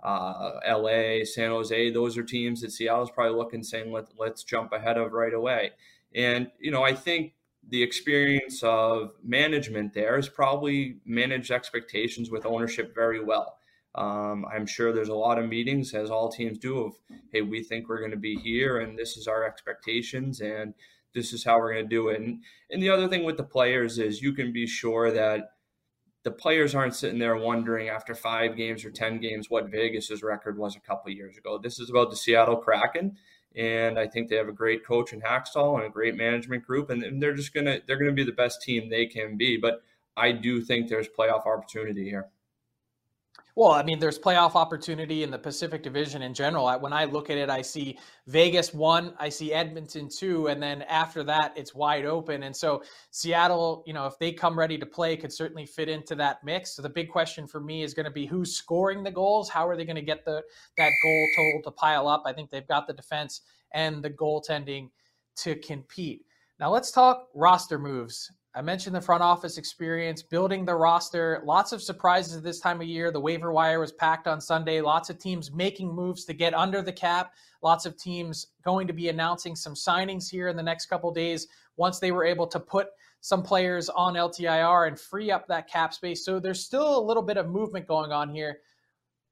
uh, 0.03 0.53
LA, 0.67 1.23
San 1.23 1.51
Jose, 1.51 1.91
those 1.91 2.17
are 2.17 2.23
teams 2.23 2.61
that 2.61 2.71
Seattle's 2.71 3.11
probably 3.11 3.37
looking 3.37 3.63
saying 3.63 3.91
let 3.91 4.07
let's 4.17 4.43
jump 4.43 4.73
ahead 4.73 4.97
of 4.97 5.13
right 5.13 5.33
away. 5.33 5.71
And, 6.15 6.49
you 6.59 6.71
know, 6.71 6.83
I 6.83 6.93
think 6.93 7.33
the 7.69 7.83
experience 7.83 8.63
of 8.63 9.11
management 9.23 9.93
there 9.93 10.15
has 10.15 10.29
probably 10.29 10.97
managed 11.05 11.51
expectations 11.51 12.31
with 12.31 12.45
ownership 12.45 12.95
very 12.95 13.23
well. 13.23 13.56
Um, 13.97 14.45
I'm 14.53 14.65
sure 14.65 14.93
there's 14.93 15.09
a 15.09 15.15
lot 15.15 15.39
of 15.39 15.49
meetings, 15.49 15.93
as 15.93 16.09
all 16.09 16.29
teams 16.29 16.57
do, 16.57 16.85
of, 16.85 16.93
hey, 17.31 17.41
we 17.41 17.63
think 17.63 17.89
we're 17.89 17.99
going 17.99 18.11
to 18.11 18.17
be 18.17 18.35
here 18.35 18.79
and 18.79 18.97
this 18.97 19.17
is 19.17 19.27
our 19.27 19.43
expectations 19.43 20.41
and 20.41 20.73
this 21.13 21.33
is 21.33 21.43
how 21.43 21.57
we're 21.57 21.73
going 21.73 21.85
to 21.85 21.95
do 21.95 22.09
it. 22.09 22.21
And, 22.21 22.43
and 22.69 22.81
the 22.81 22.89
other 22.89 23.07
thing 23.07 23.23
with 23.23 23.37
the 23.37 23.43
players 23.43 23.97
is 23.97 24.21
you 24.21 24.33
can 24.33 24.53
be 24.53 24.67
sure 24.67 25.11
that 25.11 25.51
the 26.23 26.31
players 26.31 26.75
aren't 26.75 26.95
sitting 26.95 27.19
there 27.19 27.37
wondering 27.37 27.89
after 27.89 28.13
five 28.13 28.55
games 28.55 28.85
or 28.85 28.91
10 28.91 29.19
games 29.19 29.49
what 29.49 29.71
Vegas's 29.71 30.21
record 30.21 30.57
was 30.57 30.75
a 30.75 30.81
couple 30.81 31.11
years 31.11 31.37
ago. 31.37 31.57
This 31.57 31.79
is 31.79 31.89
about 31.89 32.09
the 32.09 32.17
Seattle 32.17 32.57
Kraken 32.57 33.17
and 33.57 33.97
I 33.97 34.07
think 34.07 34.29
they 34.29 34.35
have 34.35 34.47
a 34.47 34.53
great 34.53 34.85
coach 34.85 35.13
in 35.13 35.21
Hakstol 35.21 35.77
and 35.77 35.85
a 35.85 35.89
great 35.89 36.15
management 36.15 36.63
group, 36.63 36.91
and 36.91 37.21
they're 37.21 37.33
just 37.33 37.53
gonna 37.53 37.79
they're 37.85 37.97
gonna 37.97 38.11
be 38.11 38.23
the 38.23 38.31
best 38.31 38.61
team 38.61 38.87
they 38.89 39.07
can 39.07 39.35
be. 39.35 39.57
But 39.57 39.81
I 40.15 40.31
do 40.31 40.61
think 40.61 40.87
there's 40.87 41.07
playoff 41.07 41.47
opportunity 41.47 42.03
here. 42.03 42.27
Well, 43.57 43.71
I 43.71 43.81
mean, 43.81 43.97
there's 43.97 44.19
playoff 44.19 44.53
opportunity 44.53 45.23
in 45.23 45.31
the 45.31 45.39
Pacific 45.39 45.81
Division 45.81 46.21
in 46.21 46.35
general. 46.35 46.71
When 46.79 46.93
I 46.93 47.05
look 47.05 47.31
at 47.31 47.39
it, 47.39 47.49
I 47.49 47.63
see 47.63 47.97
Vegas 48.27 48.71
one, 48.71 49.15
I 49.17 49.29
see 49.29 49.51
Edmonton 49.51 50.09
two, 50.09 50.45
and 50.45 50.61
then 50.61 50.83
after 50.83 51.23
that, 51.23 51.53
it's 51.57 51.73
wide 51.73 52.05
open. 52.05 52.43
And 52.43 52.55
so 52.55 52.83
Seattle, 53.09 53.83
you 53.87 53.93
know, 53.93 54.05
if 54.05 54.13
they 54.19 54.31
come 54.31 54.59
ready 54.59 54.77
to 54.77 54.85
play, 54.85 55.17
could 55.17 55.33
certainly 55.33 55.65
fit 55.65 55.89
into 55.89 56.13
that 56.13 56.43
mix. 56.43 56.75
So 56.75 56.83
the 56.83 56.89
big 56.89 57.09
question 57.09 57.47
for 57.47 57.59
me 57.59 57.81
is 57.81 57.95
going 57.95 58.05
to 58.05 58.11
be 58.11 58.27
who's 58.27 58.55
scoring 58.55 59.01
the 59.01 59.09
goals. 59.09 59.49
How 59.49 59.67
are 59.67 59.75
they 59.75 59.85
going 59.85 59.95
to 59.95 60.03
get 60.03 60.23
the 60.23 60.43
that 60.77 60.91
goal 61.03 61.27
total 61.35 61.61
to 61.63 61.71
pile 61.71 62.07
up? 62.07 62.21
I 62.27 62.33
think 62.33 62.51
they've 62.51 62.67
got 62.67 62.85
the 62.85 62.93
defense 62.93 63.41
and 63.73 64.03
the 64.03 64.11
goaltending 64.11 64.91
to 65.37 65.55
compete. 65.55 66.27
Now 66.59 66.69
let's 66.69 66.91
talk 66.91 67.27
roster 67.33 67.79
moves. 67.79 68.31
I 68.57 68.61
mentioned 68.61 68.95
the 68.95 69.01
front 69.01 69.21
office 69.21 69.59
experience, 69.59 70.23
building 70.23 70.65
the 70.65 70.73
roster. 70.73 71.43
Lots 71.45 71.73
of 71.73 71.81
surprises 71.83 72.41
this 72.41 72.59
time 72.59 72.81
of 72.81 72.87
year. 72.87 73.11
The 73.11 73.19
waiver 73.19 73.51
wire 73.51 73.79
was 73.79 73.91
packed 73.91 74.25
on 74.25 74.41
Sunday. 74.41 74.81
Lots 74.81 75.11
of 75.11 75.19
teams 75.19 75.51
making 75.51 75.93
moves 75.93 76.25
to 76.25 76.33
get 76.33 76.55
under 76.55 76.81
the 76.81 76.91
cap. 76.91 77.33
Lots 77.61 77.85
of 77.85 77.95
teams 77.97 78.47
going 78.63 78.87
to 78.87 78.93
be 78.93 79.09
announcing 79.09 79.55
some 79.55 79.75
signings 79.75 80.27
here 80.27 80.47
in 80.47 80.57
the 80.57 80.63
next 80.63 80.87
couple 80.87 81.11
days 81.11 81.47
once 81.75 81.99
they 81.99 82.11
were 82.11 82.25
able 82.25 82.47
to 82.47 82.59
put 82.59 82.87
some 83.21 83.43
players 83.43 83.89
on 83.89 84.15
LTIR 84.15 84.87
and 84.87 84.99
free 84.99 85.29
up 85.29 85.47
that 85.47 85.69
cap 85.69 85.93
space. 85.93 86.25
So 86.25 86.39
there's 86.39 86.65
still 86.65 86.97
a 86.97 87.05
little 87.05 87.21
bit 87.21 87.37
of 87.37 87.47
movement 87.49 87.87
going 87.87 88.11
on 88.11 88.27
here. 88.27 88.61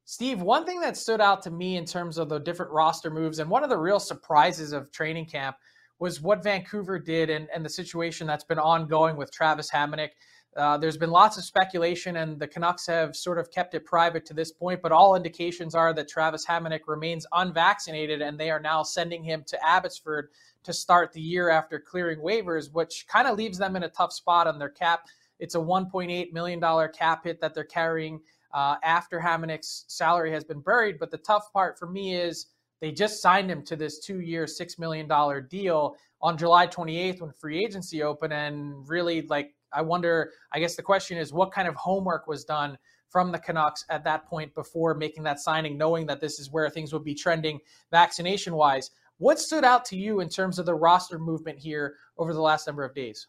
Steve, 0.03 0.43
one 0.43 0.67
thing 0.67 0.79
that 0.81 0.95
stood 0.95 1.19
out 1.19 1.41
to 1.41 1.49
me 1.49 1.77
in 1.77 1.85
terms 1.85 2.19
of 2.19 2.29
the 2.29 2.37
different 2.37 2.71
roster 2.71 3.09
moves 3.09 3.39
and 3.39 3.49
one 3.49 3.63
of 3.63 3.71
the 3.71 3.77
real 3.77 3.99
surprises 3.99 4.71
of 4.71 4.91
training 4.91 5.25
camp 5.25 5.55
was 5.99 6.21
what 6.21 6.43
Vancouver 6.43 6.99
did 6.99 7.29
and, 7.29 7.47
and 7.53 7.65
the 7.65 7.69
situation 7.69 8.27
that's 8.27 8.43
been 8.43 8.59
ongoing 8.59 9.15
with 9.15 9.31
Travis 9.31 9.69
Hamonic. 9.71 10.09
Uh, 10.55 10.77
there's 10.77 10.97
been 10.97 11.11
lots 11.11 11.37
of 11.37 11.43
speculation, 11.43 12.17
and 12.17 12.39
the 12.39 12.47
Canucks 12.47 12.87
have 12.87 13.15
sort 13.15 13.39
of 13.39 13.51
kept 13.51 13.75
it 13.75 13.83
private 13.85 14.25
to 14.25 14.33
this 14.33 14.53
point, 14.53 14.81
but 14.81 14.91
all 14.91 15.15
indications 15.15 15.75
are 15.75 15.93
that 15.93 16.07
Travis 16.07 16.45
Hamonic 16.45 16.81
remains 16.87 17.25
unvaccinated, 17.33 18.21
and 18.21 18.39
they 18.39 18.49
are 18.49 18.59
now 18.59 18.81
sending 18.81 19.21
him 19.21 19.43
to 19.47 19.65
Abbotsford 19.65 20.29
to 20.63 20.71
start 20.71 21.11
the 21.11 21.21
year 21.21 21.49
after 21.49 21.79
clearing 21.79 22.19
waivers, 22.19 22.73
which 22.73 23.05
kind 23.07 23.27
of 23.27 23.37
leaves 23.37 23.57
them 23.57 23.75
in 23.75 23.83
a 23.83 23.89
tough 23.89 24.13
spot 24.13 24.47
on 24.47 24.57
their 24.57 24.69
cap. 24.69 25.07
It's 25.39 25.55
a 25.55 25.59
$1.8 25.59 26.31
million 26.31 26.61
cap 26.93 27.25
hit 27.25 27.41
that 27.41 27.53
they're 27.53 27.65
carrying 27.65 28.21
uh, 28.53 28.77
after 28.83 29.19
Hamonic's 29.19 29.83
salary 29.87 30.31
has 30.31 30.43
been 30.45 30.61
buried. 30.61 30.97
But 30.97 31.11
the 31.11 31.17
tough 31.17 31.51
part 31.51 31.77
for 31.77 31.87
me 31.87 32.15
is 32.15 32.47
they 32.85 32.91
just 32.91 33.19
signed 33.19 33.49
him 33.49 33.63
to 33.63 33.75
this 33.75 33.97
two 33.97 34.19
year, 34.19 34.45
$6 34.45 34.77
million 34.77 35.09
deal 35.49 35.95
on 36.21 36.37
July 36.37 36.67
28th 36.67 37.19
when 37.19 37.31
free 37.31 37.65
agency 37.65 38.03
opened. 38.03 38.31
And 38.31 38.87
really, 38.87 39.23
like, 39.23 39.55
I 39.73 39.81
wonder, 39.81 40.33
I 40.51 40.59
guess 40.59 40.75
the 40.75 40.83
question 40.83 41.17
is 41.17 41.33
what 41.33 41.51
kind 41.51 41.67
of 41.67 41.73
homework 41.73 42.27
was 42.27 42.45
done 42.45 42.77
from 43.09 43.31
the 43.31 43.39
Canucks 43.39 43.85
at 43.89 44.03
that 44.03 44.27
point 44.27 44.53
before 44.53 44.93
making 44.93 45.23
that 45.23 45.39
signing, 45.39 45.79
knowing 45.79 46.05
that 46.05 46.21
this 46.21 46.39
is 46.39 46.51
where 46.51 46.69
things 46.69 46.93
would 46.93 47.03
be 47.03 47.15
trending 47.15 47.59
vaccination 47.89 48.53
wise? 48.53 48.91
What 49.17 49.39
stood 49.39 49.63
out 49.63 49.83
to 49.85 49.97
you 49.97 50.19
in 50.19 50.29
terms 50.29 50.59
of 50.59 50.67
the 50.67 50.75
roster 50.75 51.17
movement 51.17 51.57
here 51.57 51.95
over 52.19 52.35
the 52.35 52.41
last 52.41 52.67
number 52.67 52.83
of 52.83 52.93
days? 52.93 53.25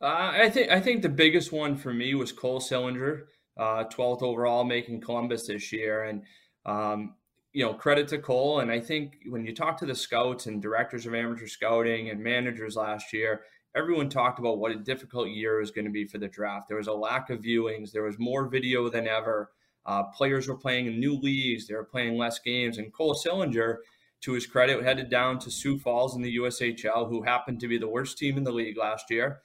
Uh, 0.00 0.32
I 0.32 0.50
think 0.50 0.72
I 0.72 0.80
think 0.80 1.02
the 1.02 1.08
biggest 1.08 1.52
one 1.52 1.76
for 1.76 1.94
me 1.94 2.16
was 2.16 2.32
Cole 2.32 2.58
Sillinger, 2.58 3.26
uh, 3.56 3.84
12th 3.84 4.22
overall, 4.22 4.64
making 4.64 5.02
Columbus 5.02 5.46
this 5.46 5.72
year, 5.72 6.02
and 6.02 6.24
um, 6.66 7.14
you 7.52 7.64
know, 7.64 7.74
credit 7.74 8.08
to 8.08 8.18
Cole. 8.18 8.60
And 8.60 8.70
I 8.70 8.80
think 8.80 9.18
when 9.28 9.44
you 9.44 9.54
talk 9.54 9.76
to 9.78 9.86
the 9.86 9.94
scouts 9.94 10.46
and 10.46 10.62
directors 10.62 11.06
of 11.06 11.14
amateur 11.14 11.46
scouting 11.46 12.08
and 12.08 12.22
managers 12.22 12.76
last 12.76 13.12
year, 13.12 13.42
everyone 13.74 14.08
talked 14.08 14.38
about 14.38 14.58
what 14.58 14.72
a 14.72 14.76
difficult 14.76 15.28
year 15.28 15.58
was 15.58 15.70
going 15.70 15.84
to 15.84 15.90
be 15.90 16.06
for 16.06 16.18
the 16.18 16.28
draft. 16.28 16.68
There 16.68 16.76
was 16.76 16.86
a 16.86 16.92
lack 16.92 17.30
of 17.30 17.40
viewings, 17.40 17.92
there 17.92 18.02
was 18.02 18.18
more 18.18 18.48
video 18.48 18.88
than 18.88 19.06
ever. 19.06 19.50
Uh, 19.84 20.04
players 20.04 20.48
were 20.48 20.56
playing 20.56 20.86
in 20.86 21.00
new 21.00 21.16
leagues, 21.16 21.66
they 21.66 21.74
were 21.74 21.84
playing 21.84 22.16
less 22.16 22.38
games. 22.38 22.78
And 22.78 22.92
Cole 22.92 23.14
Sillinger, 23.14 23.78
to 24.22 24.32
his 24.32 24.46
credit, 24.46 24.82
headed 24.84 25.10
down 25.10 25.38
to 25.40 25.50
Sioux 25.50 25.78
Falls 25.78 26.14
in 26.14 26.22
the 26.22 26.36
USHL, 26.36 27.08
who 27.08 27.22
happened 27.22 27.60
to 27.60 27.68
be 27.68 27.78
the 27.78 27.88
worst 27.88 28.18
team 28.18 28.36
in 28.36 28.44
the 28.44 28.52
league 28.52 28.78
last 28.78 29.10
year. 29.10 29.40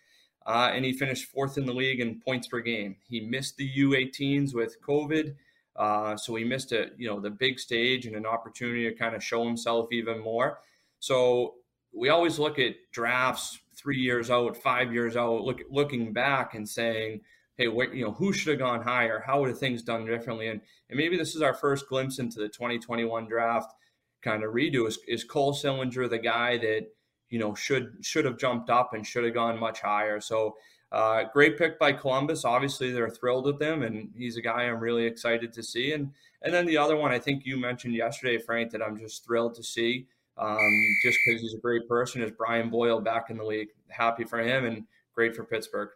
Uh, 0.45 0.71
and 0.71 0.85
he 0.85 0.93
finished 0.93 1.29
fourth 1.29 1.57
in 1.57 1.65
the 1.65 1.73
league 1.73 1.99
in 1.99 2.21
points 2.21 2.47
per 2.47 2.61
game. 2.61 2.95
He 3.09 3.19
missed 3.19 3.57
the 3.57 3.69
U18s 3.69 4.53
with 4.53 4.81
COVID. 4.81 5.35
Uh, 5.77 6.17
so 6.17 6.35
he 6.35 6.43
missed 6.43 6.71
a 6.71 6.87
you 6.97 7.07
know 7.07 7.19
the 7.19 7.29
big 7.29 7.59
stage 7.59 8.05
and 8.05 8.15
an 8.15 8.25
opportunity 8.25 8.89
to 8.89 8.95
kind 8.95 9.15
of 9.15 9.23
show 9.23 9.45
himself 9.45 9.91
even 9.91 10.19
more. 10.19 10.59
So 10.99 11.55
we 11.93 12.09
always 12.09 12.39
look 12.39 12.59
at 12.59 12.75
drafts 12.91 13.59
three 13.75 13.99
years 13.99 14.31
out, 14.31 14.57
five 14.57 14.91
years 14.91 15.15
out, 15.15 15.43
look 15.43 15.61
looking 15.69 16.13
back 16.13 16.55
and 16.55 16.67
saying, 16.67 17.21
hey, 17.57 17.67
what 17.67 17.93
you 17.93 18.05
know, 18.05 18.11
who 18.11 18.33
should 18.33 18.51
have 18.51 18.59
gone 18.59 18.81
higher? 18.81 19.23
How 19.25 19.39
would 19.39 19.49
have 19.49 19.59
things 19.59 19.83
done 19.83 20.05
differently? 20.05 20.47
And 20.47 20.61
and 20.89 20.97
maybe 20.97 21.17
this 21.17 21.35
is 21.35 21.41
our 21.41 21.53
first 21.53 21.87
glimpse 21.87 22.19
into 22.19 22.39
the 22.39 22.49
2021 22.49 23.27
draft 23.27 23.73
kind 24.21 24.43
of 24.43 24.53
redo. 24.53 24.87
Is, 24.87 24.99
is 25.07 25.23
Cole 25.23 25.53
Sillinger 25.53 26.09
the 26.09 26.17
guy 26.17 26.57
that 26.57 26.87
you 27.29 27.39
know 27.39 27.53
should 27.55 27.93
should 28.01 28.25
have 28.25 28.37
jumped 28.37 28.69
up 28.69 28.93
and 28.93 29.05
should 29.05 29.23
have 29.23 29.33
gone 29.33 29.59
much 29.59 29.81
higher? 29.81 30.19
So 30.19 30.55
uh, 30.91 31.25
great 31.33 31.57
pick 31.57 31.77
by 31.77 31.91
Columbus. 31.91 32.45
Obviously, 32.45 32.91
they're 32.91 33.09
thrilled 33.09 33.45
with 33.45 33.61
him, 33.61 33.83
and 33.83 34.09
he's 34.15 34.37
a 34.37 34.41
guy 34.41 34.63
I'm 34.63 34.79
really 34.79 35.05
excited 35.05 35.51
to 35.53 35.63
see. 35.63 35.93
And 35.93 36.11
and 36.41 36.53
then 36.53 36.65
the 36.65 36.77
other 36.77 36.95
one 36.95 37.11
I 37.11 37.19
think 37.19 37.45
you 37.45 37.57
mentioned 37.57 37.93
yesterday, 37.93 38.37
Frank, 38.37 38.71
that 38.71 38.81
I'm 38.81 38.97
just 38.97 39.25
thrilled 39.25 39.55
to 39.55 39.63
see, 39.63 40.07
um, 40.37 40.85
just 41.03 41.17
because 41.25 41.41
he's 41.41 41.55
a 41.55 41.59
great 41.59 41.87
person, 41.89 42.21
is 42.21 42.31
Brian 42.31 42.69
Boyle 42.69 43.01
back 43.01 43.29
in 43.29 43.37
the 43.37 43.43
league. 43.43 43.69
Happy 43.89 44.23
for 44.23 44.39
him 44.39 44.65
and 44.65 44.83
great 45.13 45.35
for 45.35 45.43
Pittsburgh. 45.43 45.89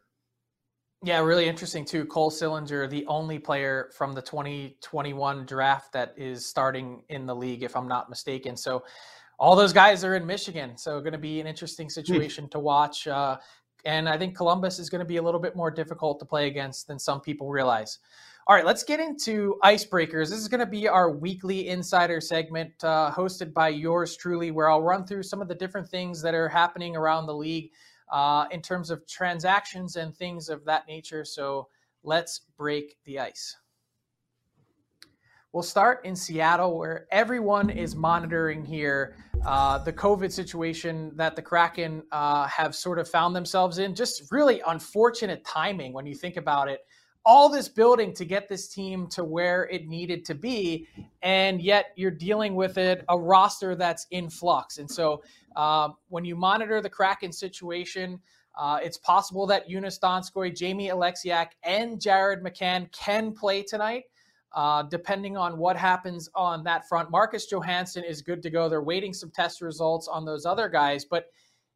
Yeah, 1.03 1.19
really 1.21 1.47
interesting 1.47 1.83
too. 1.83 2.05
Cole 2.05 2.29
Sillinger, 2.29 2.88
the 2.88 3.05
only 3.07 3.39
player 3.39 3.89
from 3.95 4.13
the 4.13 4.21
2021 4.21 5.45
draft 5.47 5.93
that 5.93 6.13
is 6.15 6.45
starting 6.45 7.03
in 7.09 7.25
the 7.25 7.35
league, 7.35 7.63
if 7.63 7.75
I'm 7.75 7.88
not 7.88 8.07
mistaken. 8.07 8.55
So 8.55 8.83
all 9.41 9.55
those 9.55 9.74
guys 9.74 10.03
are 10.03 10.13
in 10.13 10.24
Michigan. 10.24 10.77
So 10.77 11.00
going 11.00 11.13
to 11.13 11.17
be 11.17 11.41
an 11.41 11.48
interesting 11.48 11.88
hmm. 11.88 11.91
situation 11.91 12.48
to 12.50 12.60
watch. 12.60 13.07
Uh, 13.07 13.38
and 13.83 14.07
I 14.07 14.15
think 14.15 14.38
Columbus 14.38 14.77
is 14.77 14.88
going 14.88 15.00
to 15.00 15.05
be 15.05 15.17
a 15.17 15.21
little 15.21 15.39
bit 15.39 15.55
more 15.55 15.71
difficult 15.71 16.19
to 16.19 16.25
play 16.25 16.45
against 16.45 16.88
than 16.88 17.00
some 17.00 17.19
people 17.19 17.50
realize. 17.50 17.98
All 18.45 18.55
right, 18.55 18.65
let's 18.65 18.83
get 18.83 19.00
into 19.00 19.57
icebreakers. 19.63 20.29
This 20.29 20.39
is 20.39 20.48
going 20.48 20.60
to 20.60 20.67
be 20.67 20.88
our 20.88 21.10
weekly 21.10 21.69
insider 21.69 22.21
segment 22.21 22.71
uh, 22.83 23.12
hosted 23.12 23.51
by 23.51 23.69
yours 23.69 24.15
truly, 24.15 24.51
where 24.51 24.69
I'll 24.69 24.83
run 24.83 25.07
through 25.07 25.24
some 25.24 25.41
of 25.41 25.48
the 25.48 25.55
different 25.55 25.89
things 25.89 26.21
that 26.21 26.36
are 26.36 26.48
happening 26.48 26.95
around 26.95 27.25
the 27.25 27.33
league 27.33 27.71
uh, 28.12 28.45
in 28.51 28.62
terms 28.62 28.91
of 28.91 29.07
transactions 29.07 29.95
and 29.95 30.15
things 30.15 30.50
of 30.50 30.65
that 30.65 30.88
nature. 30.88 31.25
So 31.25 31.67
let's 32.03 32.41
break 32.57 32.98
the 33.05 33.19
ice. 33.19 33.55
We'll 35.53 35.63
start 35.63 36.05
in 36.05 36.15
Seattle, 36.15 36.77
where 36.77 37.08
everyone 37.12 37.70
is 37.70 37.93
monitoring 37.93 38.63
here 38.63 39.15
uh, 39.46 39.79
the 39.79 39.91
COVID 39.91 40.31
situation 40.31 41.12
that 41.15 41.36
the 41.36 41.41
Kraken 41.41 42.03
uh, 42.13 42.48
have 42.48 42.74
sort 42.74 42.98
of 42.98 43.10
found 43.10 43.36
themselves 43.36 43.77
in. 43.77 43.93
Just 43.93 44.31
really 44.31 44.62
unfortunate 44.65 45.43
timing 45.43 45.91
when 45.91 46.05
you 46.05 46.15
think 46.15 46.38
about 46.38 46.70
it. 46.70 46.79
All 47.25 47.50
this 47.50 47.67
building 47.67 48.13
to 48.13 48.24
get 48.24 48.48
this 48.48 48.70
team 48.70 49.08
to 49.08 49.25
where 49.25 49.65
it 49.65 49.89
needed 49.89 50.24
to 50.25 50.36
be, 50.36 50.88
and 51.22 51.62
yet 51.62 51.88
you're 51.98 52.12
dealing 52.12 52.55
with 52.55 52.77
it 52.77 53.03
a 53.10 53.20
roster 53.20 53.75
that's 53.75 54.08
in 54.12 54.29
flux. 54.29 54.77
And 54.77 54.89
so, 54.89 55.22
uh, 55.58 55.89
when 56.08 56.24
you 56.24 56.38
monitor 56.38 56.79
the 56.79 56.89
Kraken 56.89 57.34
situation, 57.34 58.22
uh, 58.58 58.79
it's 58.81 58.98
possible 59.00 59.46
that 59.48 59.67
Joonas 59.67 60.00
Donskoi, 60.00 60.55
Jamie 60.55 60.88
Oleksiak, 60.88 61.48
and 61.63 62.00
Jared 62.00 62.41
McCann 62.41 62.89
can 62.93 63.34
play 63.34 63.63
tonight 63.63 64.05
uh, 64.53 64.84
depending 64.84 65.38
on 65.38 65.58
what 65.58 65.77
happens 65.77 66.29
on 66.36 66.63
that 66.63 66.88
front. 66.88 67.10
Marcus 67.10 67.46
Johansson 67.46 68.03
is 68.03 68.22
good 68.22 68.41
to 68.43 68.50
go. 68.50 68.67
They're 68.67 68.81
waiting 68.84 69.13
some 69.13 69.31
test 69.31 69.62
results 69.62 70.08
on 70.08 70.25
those 70.25 70.46
other 70.46 70.67
guys. 70.67 71.05
But 71.05 71.27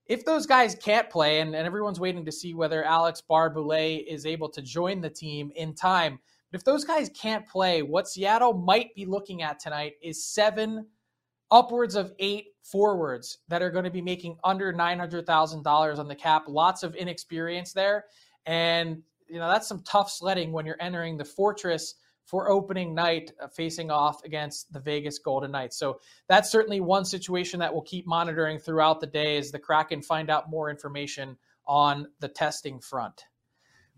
if 0.08 0.26
those 0.26 0.46
guys 0.46 0.76
can't 0.76 1.10
play, 1.10 1.40
and, 1.40 1.56
and 1.56 1.66
everyone's 1.66 2.00
waiting 2.00 2.26
to 2.26 2.32
see 2.32 2.54
whether 2.54 2.84
Alex 2.84 3.24
Barré-Boulet 3.28 4.06
is 4.08 4.26
able 4.26 4.50
to 4.50 4.62
join 4.62 5.02
the 5.02 5.10
team 5.10 5.52
in 5.56 5.74
time, 5.74 6.20
but 6.52 6.60
if 6.60 6.66
those 6.66 6.84
guys 6.84 7.10
can't 7.10 7.48
play, 7.48 7.82
what 7.82 8.08
Seattle 8.08 8.54
might 8.54 8.94
be 8.94 9.06
looking 9.06 9.42
at 9.42 9.60
tonight 9.60 9.94
is 10.02 10.24
seven 10.24 10.86
upwards 11.52 11.96
of 11.96 12.12
eight 12.20 12.48
forwards 12.64 13.40
that 13.48 13.62
are 13.62 13.72
going 13.72 13.84
to 13.84 13.92
be 13.92 14.02
making 14.02 14.38
under 14.44 14.74
$900,000 14.74 15.98
on 15.98 16.08
the 16.08 16.16
cap. 16.16 16.44
Lots 16.48 16.84
of 16.84 16.96
inexperience 16.96 17.74
there. 17.74 18.06
And, 18.46 19.02
you 19.28 19.40
know, 19.40 19.50
that's 19.50 19.68
some 19.68 19.82
tough 19.84 20.12
sledding 20.12 20.52
when 20.52 20.66
you're 20.66 20.82
entering 20.82 21.18
the 21.18 21.26
fortress 21.26 21.96
for 22.26 22.50
opening 22.50 22.94
night 22.94 23.32
uh, 23.42 23.48
facing 23.48 23.92
off 23.92 24.24
against 24.24 24.74
the 24.74 24.80
Vegas 24.80 25.20
Golden 25.20 25.52
Knights. 25.52 25.78
So 25.78 26.00
that's 26.28 26.52
certainly 26.52 26.82
one 26.82 27.06
situation 27.06 27.60
that 27.60 27.72
we'll 27.72 27.84
keep 27.84 28.08
monitoring 28.08 28.60
throughout 28.60 29.00
the 29.00 29.08
day 29.08 29.38
as 29.38 29.52
the 29.52 29.60
Kraken 29.60 30.02
find 30.02 30.30
out 30.30 30.50
more 30.50 30.70
information 30.70 31.38
on 31.68 32.08
the 32.20 32.28
testing 32.28 32.80
front. 32.80 33.26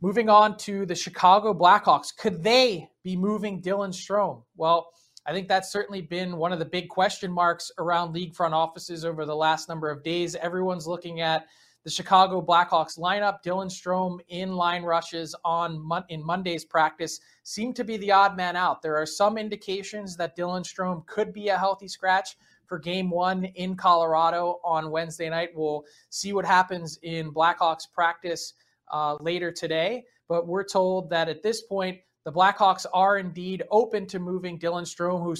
Moving 0.01 0.29
on 0.29 0.57
to 0.57 0.85
the 0.85 0.95
Chicago 0.95 1.53
Blackhawks. 1.53 2.15
Could 2.15 2.43
they 2.43 2.87
be 3.03 3.15
moving 3.15 3.61
Dylan 3.61 3.89
Strome? 3.89 4.43
Well, 4.55 4.91
I 5.25 5.33
think 5.33 5.47
that's 5.47 5.71
certainly 5.71 6.01
been 6.01 6.37
one 6.37 6.53
of 6.53 6.59
the 6.59 6.65
big 6.65 6.87
question 6.87 7.31
marks 7.31 7.71
around 7.79 8.13
league 8.13 8.35
front 8.35 8.53
offices 8.53 9.03
over 9.03 9.25
the 9.25 9.35
last 9.35 9.67
number 9.67 9.89
of 9.89 10.03
days. 10.03 10.35
Everyone's 10.35 10.87
looking 10.87 11.19
at 11.19 11.47
the 11.87 11.91
Chicago 11.91 12.41
Blackhawks 12.41 12.99
lineup. 12.99 13.41
Dylan 13.45 13.71
Strome 13.71 14.19
in 14.27 14.57
line 14.57 14.83
rushes 14.83 15.33
on 15.45 15.89
in 16.09 16.21
Monday's 16.21 16.65
practice 16.65 17.21
seem 17.43 17.73
to 17.75 17.85
be 17.85 17.95
the 17.95 18.11
odd 18.11 18.35
man 18.35 18.57
out. 18.57 18.81
There 18.81 18.97
are 18.97 19.05
some 19.05 19.37
indications 19.37 20.17
that 20.17 20.35
Dylan 20.35 20.65
Strome 20.65 21.05
could 21.05 21.31
be 21.31 21.47
a 21.47 21.57
healthy 21.57 21.87
scratch 21.87 22.35
for 22.65 22.77
game 22.77 23.09
one 23.09 23.45
in 23.45 23.77
Colorado 23.77 24.59
on 24.65 24.91
Wednesday 24.91 25.29
night. 25.29 25.51
We'll 25.55 25.85
see 26.09 26.33
what 26.33 26.43
happens 26.43 26.99
in 27.03 27.31
Blackhawks 27.31 27.89
practice 27.89 28.55
uh, 28.91 29.15
later 29.21 29.49
today. 29.49 30.03
But 30.27 30.45
we're 30.45 30.65
told 30.65 31.09
that 31.11 31.29
at 31.29 31.41
this 31.41 31.61
point, 31.61 31.99
the 32.27 32.33
Blackhawks 32.33 32.85
are 32.93 33.19
indeed 33.19 33.63
open 33.71 34.05
to 34.07 34.19
moving 34.19 34.59
Dylan 34.59 34.83
Strome, 34.83 35.23
who 35.23 35.33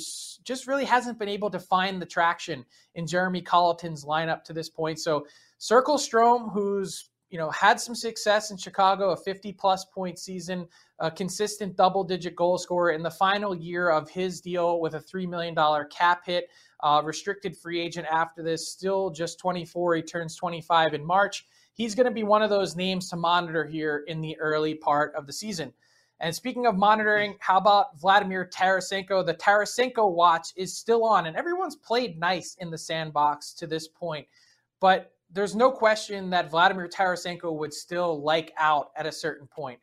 just 0.45 0.67
really 0.67 0.85
hasn't 0.85 1.19
been 1.19 1.27
able 1.27 1.49
to 1.49 1.59
find 1.59 2.01
the 2.01 2.05
traction 2.05 2.63
in 2.95 3.05
Jeremy 3.05 3.41
Colliton's 3.41 4.05
lineup 4.05 4.45
to 4.45 4.53
this 4.53 4.69
point. 4.69 4.97
So 4.97 5.27
circle 5.57 5.97
Strome, 5.97 6.49
who's 6.53 7.09
you 7.29 7.37
know 7.37 7.49
had 7.49 7.81
some 7.81 7.93
success 7.93 8.51
in 8.51 8.57
Chicago, 8.57 9.09
a 9.09 9.17
50 9.17 9.51
plus 9.51 9.83
point 9.83 10.17
season, 10.17 10.65
a 10.99 11.11
consistent 11.11 11.75
double 11.75 12.05
digit 12.05 12.37
goal 12.37 12.57
scorer 12.57 12.91
in 12.91 13.03
the 13.03 13.11
final 13.11 13.53
year 13.53 13.89
of 13.89 14.09
his 14.09 14.39
deal 14.39 14.79
with 14.79 14.93
a 14.93 15.01
three 15.01 15.27
million 15.27 15.53
dollar 15.53 15.83
cap 15.83 16.21
hit, 16.25 16.47
uh, 16.83 17.01
restricted 17.03 17.57
free 17.57 17.81
agent 17.81 18.07
after 18.09 18.41
this, 18.41 18.69
still 18.69 19.09
just 19.09 19.39
24. 19.39 19.95
He 19.95 20.01
turns 20.03 20.37
25 20.37 20.93
in 20.93 21.05
March. 21.05 21.47
He's 21.73 21.95
going 21.95 22.07
to 22.07 22.11
be 22.11 22.23
one 22.23 22.43
of 22.43 22.49
those 22.49 22.77
names 22.77 23.09
to 23.09 23.17
monitor 23.17 23.65
here 23.65 24.05
in 24.07 24.21
the 24.21 24.39
early 24.39 24.73
part 24.73 25.13
of 25.15 25.27
the 25.27 25.33
season. 25.33 25.73
And 26.19 26.33
speaking 26.33 26.65
of 26.65 26.75
monitoring, 26.75 27.35
how 27.39 27.57
about 27.57 27.99
Vladimir 27.99 28.49
Tarasenko? 28.51 29.25
The 29.25 29.35
Tarasenko 29.35 30.11
watch 30.11 30.49
is 30.55 30.75
still 30.75 31.03
on, 31.03 31.27
and 31.27 31.37
everyone's 31.37 31.75
played 31.75 32.19
nice 32.19 32.55
in 32.59 32.71
the 32.71 32.77
sandbox 32.77 33.53
to 33.53 33.67
this 33.67 33.87
point. 33.87 34.27
But 34.79 35.13
there's 35.31 35.55
no 35.55 35.69
question 35.71 36.29
that 36.31 36.49
Vladimir 36.49 36.87
Tarasenko 36.87 37.55
would 37.57 37.73
still 37.73 38.21
like 38.21 38.51
out 38.57 38.91
at 38.95 39.05
a 39.05 39.11
certain 39.11 39.47
point. 39.47 39.79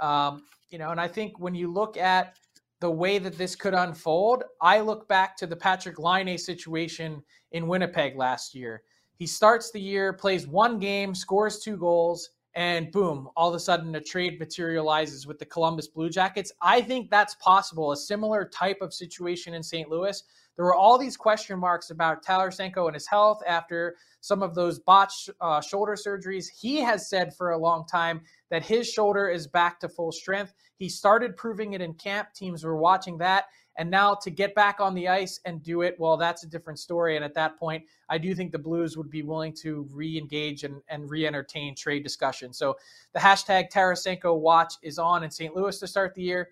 Um, 0.00 0.42
you 0.70 0.78
know, 0.78 0.90
and 0.90 1.00
I 1.00 1.08
think 1.08 1.38
when 1.38 1.54
you 1.54 1.72
look 1.72 1.96
at 1.96 2.36
the 2.80 2.90
way 2.90 3.18
that 3.18 3.38
this 3.38 3.56
could 3.56 3.74
unfold, 3.74 4.44
I 4.60 4.80
look 4.80 5.08
back 5.08 5.36
to 5.38 5.46
the 5.46 5.56
Patrick 5.56 5.98
Laine 5.98 6.36
situation 6.36 7.22
in 7.52 7.66
Winnipeg 7.66 8.16
last 8.16 8.54
year. 8.54 8.82
He 9.14 9.26
starts 9.26 9.70
the 9.70 9.80
year, 9.80 10.12
plays 10.12 10.46
one 10.46 10.78
game, 10.78 11.14
scores 11.14 11.58
two 11.58 11.76
goals, 11.76 12.30
and 12.54 12.90
boom, 12.90 13.28
all 13.36 13.48
of 13.48 13.54
a 13.54 13.60
sudden 13.60 13.94
a 13.94 14.00
trade 14.00 14.38
materializes 14.38 15.26
with 15.26 15.38
the 15.38 15.44
Columbus 15.44 15.88
Blue 15.88 16.10
Jackets. 16.10 16.52
I 16.60 16.80
think 16.80 17.10
that's 17.10 17.34
possible, 17.36 17.92
a 17.92 17.96
similar 17.96 18.44
type 18.44 18.78
of 18.80 18.92
situation 18.92 19.54
in 19.54 19.62
St. 19.62 19.88
Louis. 19.88 20.22
There 20.56 20.64
were 20.64 20.74
all 20.74 20.98
these 20.98 21.16
question 21.16 21.56
marks 21.56 21.90
about 21.90 22.24
Tarasenko 22.24 22.86
and 22.86 22.94
his 22.94 23.06
health 23.06 23.40
after 23.46 23.94
some 24.20 24.42
of 24.42 24.56
those 24.56 24.80
botched 24.80 25.30
uh, 25.40 25.60
shoulder 25.60 25.92
surgeries. 25.92 26.46
He 26.48 26.80
has 26.80 27.08
said 27.08 27.32
for 27.36 27.50
a 27.50 27.58
long 27.58 27.86
time 27.86 28.22
that 28.50 28.64
his 28.64 28.90
shoulder 28.90 29.28
is 29.28 29.46
back 29.46 29.78
to 29.80 29.88
full 29.88 30.10
strength. 30.10 30.52
He 30.76 30.88
started 30.88 31.36
proving 31.36 31.74
it 31.74 31.80
in 31.80 31.94
camp. 31.94 32.34
Teams 32.34 32.64
were 32.64 32.76
watching 32.76 33.18
that. 33.18 33.44
And 33.78 33.88
now 33.90 34.14
to 34.14 34.30
get 34.30 34.56
back 34.56 34.80
on 34.80 34.92
the 34.92 35.06
ice 35.06 35.40
and 35.44 35.62
do 35.62 35.82
it, 35.82 35.94
well, 35.98 36.16
that's 36.16 36.42
a 36.42 36.48
different 36.48 36.80
story. 36.80 37.14
And 37.14 37.24
at 37.24 37.32
that 37.34 37.56
point, 37.56 37.84
I 38.08 38.18
do 38.18 38.34
think 38.34 38.50
the 38.50 38.58
Blues 38.58 38.96
would 38.96 39.08
be 39.08 39.22
willing 39.22 39.54
to 39.62 39.88
re 39.92 40.18
engage 40.18 40.64
and, 40.64 40.82
and 40.88 41.08
re 41.08 41.26
entertain 41.26 41.76
trade 41.76 42.02
discussion. 42.02 42.52
So 42.52 42.76
the 43.14 43.20
hashtag 43.20 43.70
Tarasenko 43.70 44.36
watch 44.36 44.74
is 44.82 44.98
on 44.98 45.22
in 45.22 45.30
St. 45.30 45.54
Louis 45.54 45.78
to 45.78 45.86
start 45.86 46.14
the 46.14 46.22
year. 46.22 46.50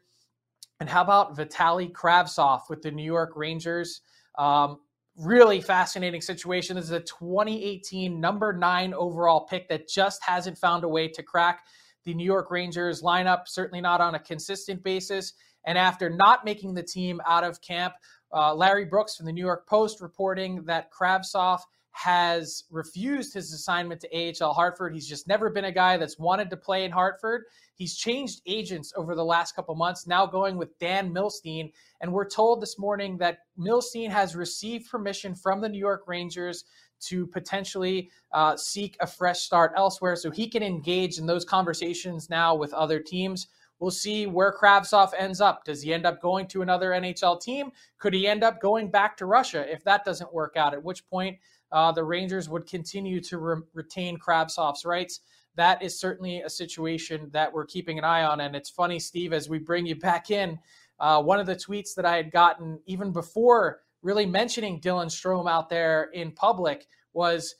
And 0.78 0.88
how 0.88 1.02
about 1.02 1.34
Vitali 1.34 1.88
Kravtsov 1.88 2.62
with 2.70 2.80
the 2.80 2.92
New 2.92 3.02
York 3.02 3.32
Rangers? 3.34 4.02
Um, 4.38 4.78
really 5.16 5.60
fascinating 5.60 6.20
situation. 6.20 6.76
This 6.76 6.84
is 6.84 6.90
a 6.92 7.00
2018 7.00 8.20
number 8.20 8.52
nine 8.52 8.94
overall 8.94 9.46
pick 9.46 9.68
that 9.68 9.88
just 9.88 10.22
hasn't 10.22 10.58
found 10.58 10.84
a 10.84 10.88
way 10.88 11.08
to 11.08 11.22
crack 11.24 11.64
the 12.04 12.14
New 12.14 12.24
York 12.24 12.52
Rangers 12.52 13.02
lineup, 13.02 13.48
certainly 13.48 13.80
not 13.80 14.00
on 14.00 14.14
a 14.14 14.18
consistent 14.18 14.82
basis. 14.84 15.32
And 15.66 15.76
after 15.76 16.08
not 16.08 16.44
making 16.44 16.74
the 16.74 16.82
team 16.82 17.20
out 17.26 17.44
of 17.44 17.60
camp, 17.60 17.94
uh, 18.32 18.54
Larry 18.54 18.84
Brooks 18.84 19.16
from 19.16 19.26
the 19.26 19.32
New 19.32 19.44
York 19.44 19.66
Post 19.66 20.00
reporting 20.00 20.64
that 20.64 20.90
Kravtsov 20.92 21.60
has 21.96 22.64
refused 22.70 23.32
his 23.32 23.54
assignment 23.54 24.02
to 24.02 24.08
AHL 24.14 24.52
Hartford. 24.52 24.92
He's 24.92 25.08
just 25.08 25.26
never 25.26 25.48
been 25.48 25.64
a 25.64 25.72
guy 25.72 25.96
that's 25.96 26.18
wanted 26.18 26.50
to 26.50 26.56
play 26.56 26.84
in 26.84 26.90
Hartford. 26.90 27.44
He's 27.74 27.96
changed 27.96 28.42
agents 28.46 28.92
over 28.96 29.14
the 29.14 29.24
last 29.24 29.56
couple 29.56 29.74
months, 29.76 30.06
now 30.06 30.26
going 30.26 30.58
with 30.58 30.78
Dan 30.78 31.14
Milstein. 31.14 31.72
And 32.02 32.12
we're 32.12 32.28
told 32.28 32.60
this 32.60 32.78
morning 32.78 33.16
that 33.18 33.38
Milstein 33.58 34.10
has 34.10 34.36
received 34.36 34.90
permission 34.90 35.34
from 35.34 35.62
the 35.62 35.70
New 35.70 35.78
York 35.78 36.02
Rangers 36.06 36.64
to 37.08 37.26
potentially 37.28 38.10
uh, 38.32 38.58
seek 38.58 38.98
a 39.00 39.06
fresh 39.06 39.40
start 39.40 39.72
elsewhere 39.74 40.16
so 40.16 40.30
he 40.30 40.48
can 40.48 40.62
engage 40.62 41.18
in 41.18 41.24
those 41.24 41.46
conversations 41.46 42.28
now 42.28 42.54
with 42.54 42.74
other 42.74 43.00
teams. 43.00 43.46
We'll 43.78 43.90
see 43.90 44.26
where 44.26 44.54
Kravtsov 44.56 45.12
ends 45.16 45.40
up. 45.40 45.64
Does 45.64 45.82
he 45.82 45.92
end 45.92 46.06
up 46.06 46.20
going 46.20 46.46
to 46.48 46.62
another 46.62 46.90
NHL 46.90 47.40
team? 47.40 47.70
Could 47.98 48.14
he 48.14 48.26
end 48.26 48.42
up 48.42 48.60
going 48.60 48.90
back 48.90 49.16
to 49.18 49.26
Russia 49.26 49.70
if 49.70 49.84
that 49.84 50.04
doesn't 50.04 50.32
work 50.32 50.56
out? 50.56 50.72
At 50.72 50.82
which 50.82 51.06
point, 51.08 51.38
uh, 51.72 51.92
the 51.92 52.04
Rangers 52.04 52.48
would 52.48 52.66
continue 52.66 53.20
to 53.20 53.38
re- 53.38 53.62
retain 53.74 54.18
Kravtsov's 54.18 54.84
rights. 54.84 55.20
That 55.56 55.82
is 55.82 55.98
certainly 55.98 56.42
a 56.42 56.50
situation 56.50 57.30
that 57.32 57.52
we're 57.52 57.64
keeping 57.66 57.98
an 57.98 58.04
eye 58.04 58.24
on. 58.24 58.40
And 58.40 58.54
it's 58.54 58.70
funny, 58.70 58.98
Steve, 58.98 59.32
as 59.32 59.48
we 59.48 59.58
bring 59.58 59.86
you 59.86 59.96
back 59.96 60.30
in, 60.30 60.58
uh, 60.98 61.22
one 61.22 61.40
of 61.40 61.46
the 61.46 61.56
tweets 61.56 61.94
that 61.94 62.06
I 62.06 62.16
had 62.16 62.30
gotten 62.30 62.80
even 62.86 63.12
before 63.12 63.80
really 64.02 64.26
mentioning 64.26 64.80
Dylan 64.80 65.06
Strome 65.06 65.50
out 65.50 65.68
there 65.68 66.04
in 66.14 66.30
public 66.32 66.86
was 67.12 67.54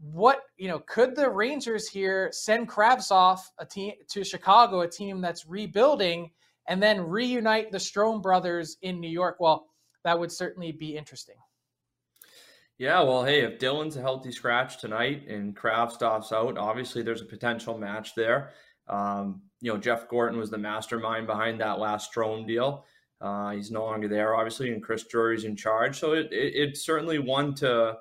what 0.00 0.42
you 0.56 0.68
know 0.68 0.78
could 0.80 1.16
the 1.16 1.28
rangers 1.28 1.88
here 1.88 2.28
send 2.32 2.68
Kravtsov 2.68 3.40
a 3.58 3.64
team 3.64 3.92
to 4.08 4.24
chicago 4.24 4.80
a 4.80 4.88
team 4.88 5.20
that's 5.20 5.46
rebuilding 5.46 6.30
and 6.68 6.82
then 6.82 7.00
reunite 7.00 7.70
the 7.70 7.78
Strome 7.78 8.22
brothers 8.22 8.76
in 8.82 9.00
new 9.00 9.08
york? 9.08 9.36
Well 9.40 9.66
that 10.04 10.18
would 10.18 10.30
certainly 10.30 10.72
be 10.72 10.96
interesting. 10.96 11.36
Yeah 12.78 13.02
well 13.02 13.24
hey 13.24 13.40
if 13.40 13.58
dylan's 13.58 13.96
a 13.96 14.02
healthy 14.02 14.30
scratch 14.30 14.78
tonight 14.78 15.26
and 15.28 15.56
Kravtsov's 15.56 16.32
out 16.32 16.58
obviously 16.58 17.02
there's 17.02 17.22
a 17.22 17.26
potential 17.26 17.78
match 17.78 18.14
there. 18.14 18.50
Um, 18.88 19.42
you 19.60 19.72
know 19.72 19.78
jeff 19.78 20.08
gorton 20.08 20.38
was 20.38 20.50
the 20.50 20.58
mastermind 20.58 21.26
behind 21.26 21.60
that 21.60 21.78
last 21.78 22.12
Strome 22.12 22.46
deal. 22.46 22.84
Uh, 23.18 23.52
he's 23.52 23.70
no 23.70 23.82
longer 23.82 24.08
there 24.08 24.34
obviously 24.34 24.70
and 24.70 24.82
chris 24.82 25.04
drury's 25.04 25.44
in 25.44 25.56
charge. 25.56 25.98
So 25.98 26.12
it, 26.12 26.26
it, 26.30 26.52
it's 26.54 26.84
certainly 26.84 27.18
one 27.18 27.54
to 27.54 27.96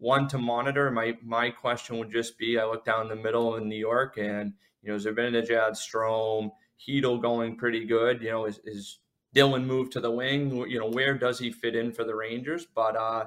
one 0.00 0.26
to 0.28 0.38
monitor. 0.38 0.90
My 0.90 1.16
my 1.22 1.50
question 1.50 1.98
would 1.98 2.10
just 2.10 2.36
be: 2.36 2.58
I 2.58 2.64
look 2.64 2.84
down 2.84 3.08
the 3.08 3.14
middle 3.14 3.56
in 3.56 3.68
New 3.68 3.78
York, 3.78 4.16
and 4.18 4.54
you 4.82 4.88
know, 4.88 4.96
is 4.96 5.04
there 5.04 5.12
a 5.12 5.16
Zibanejad, 5.16 5.72
Strome, 5.72 6.50
Chytil 6.80 7.20
going 7.20 7.56
pretty 7.56 7.84
good. 7.84 8.22
You 8.22 8.30
know, 8.30 8.46
is, 8.46 8.60
is 8.64 8.98
Dylan 9.36 9.66
moved 9.66 9.92
to 9.92 10.00
the 10.00 10.10
wing? 10.10 10.56
You 10.68 10.80
know, 10.80 10.88
where 10.88 11.16
does 11.16 11.38
he 11.38 11.52
fit 11.52 11.76
in 11.76 11.92
for 11.92 12.04
the 12.04 12.14
Rangers? 12.14 12.66
But 12.74 12.96
uh, 12.96 13.26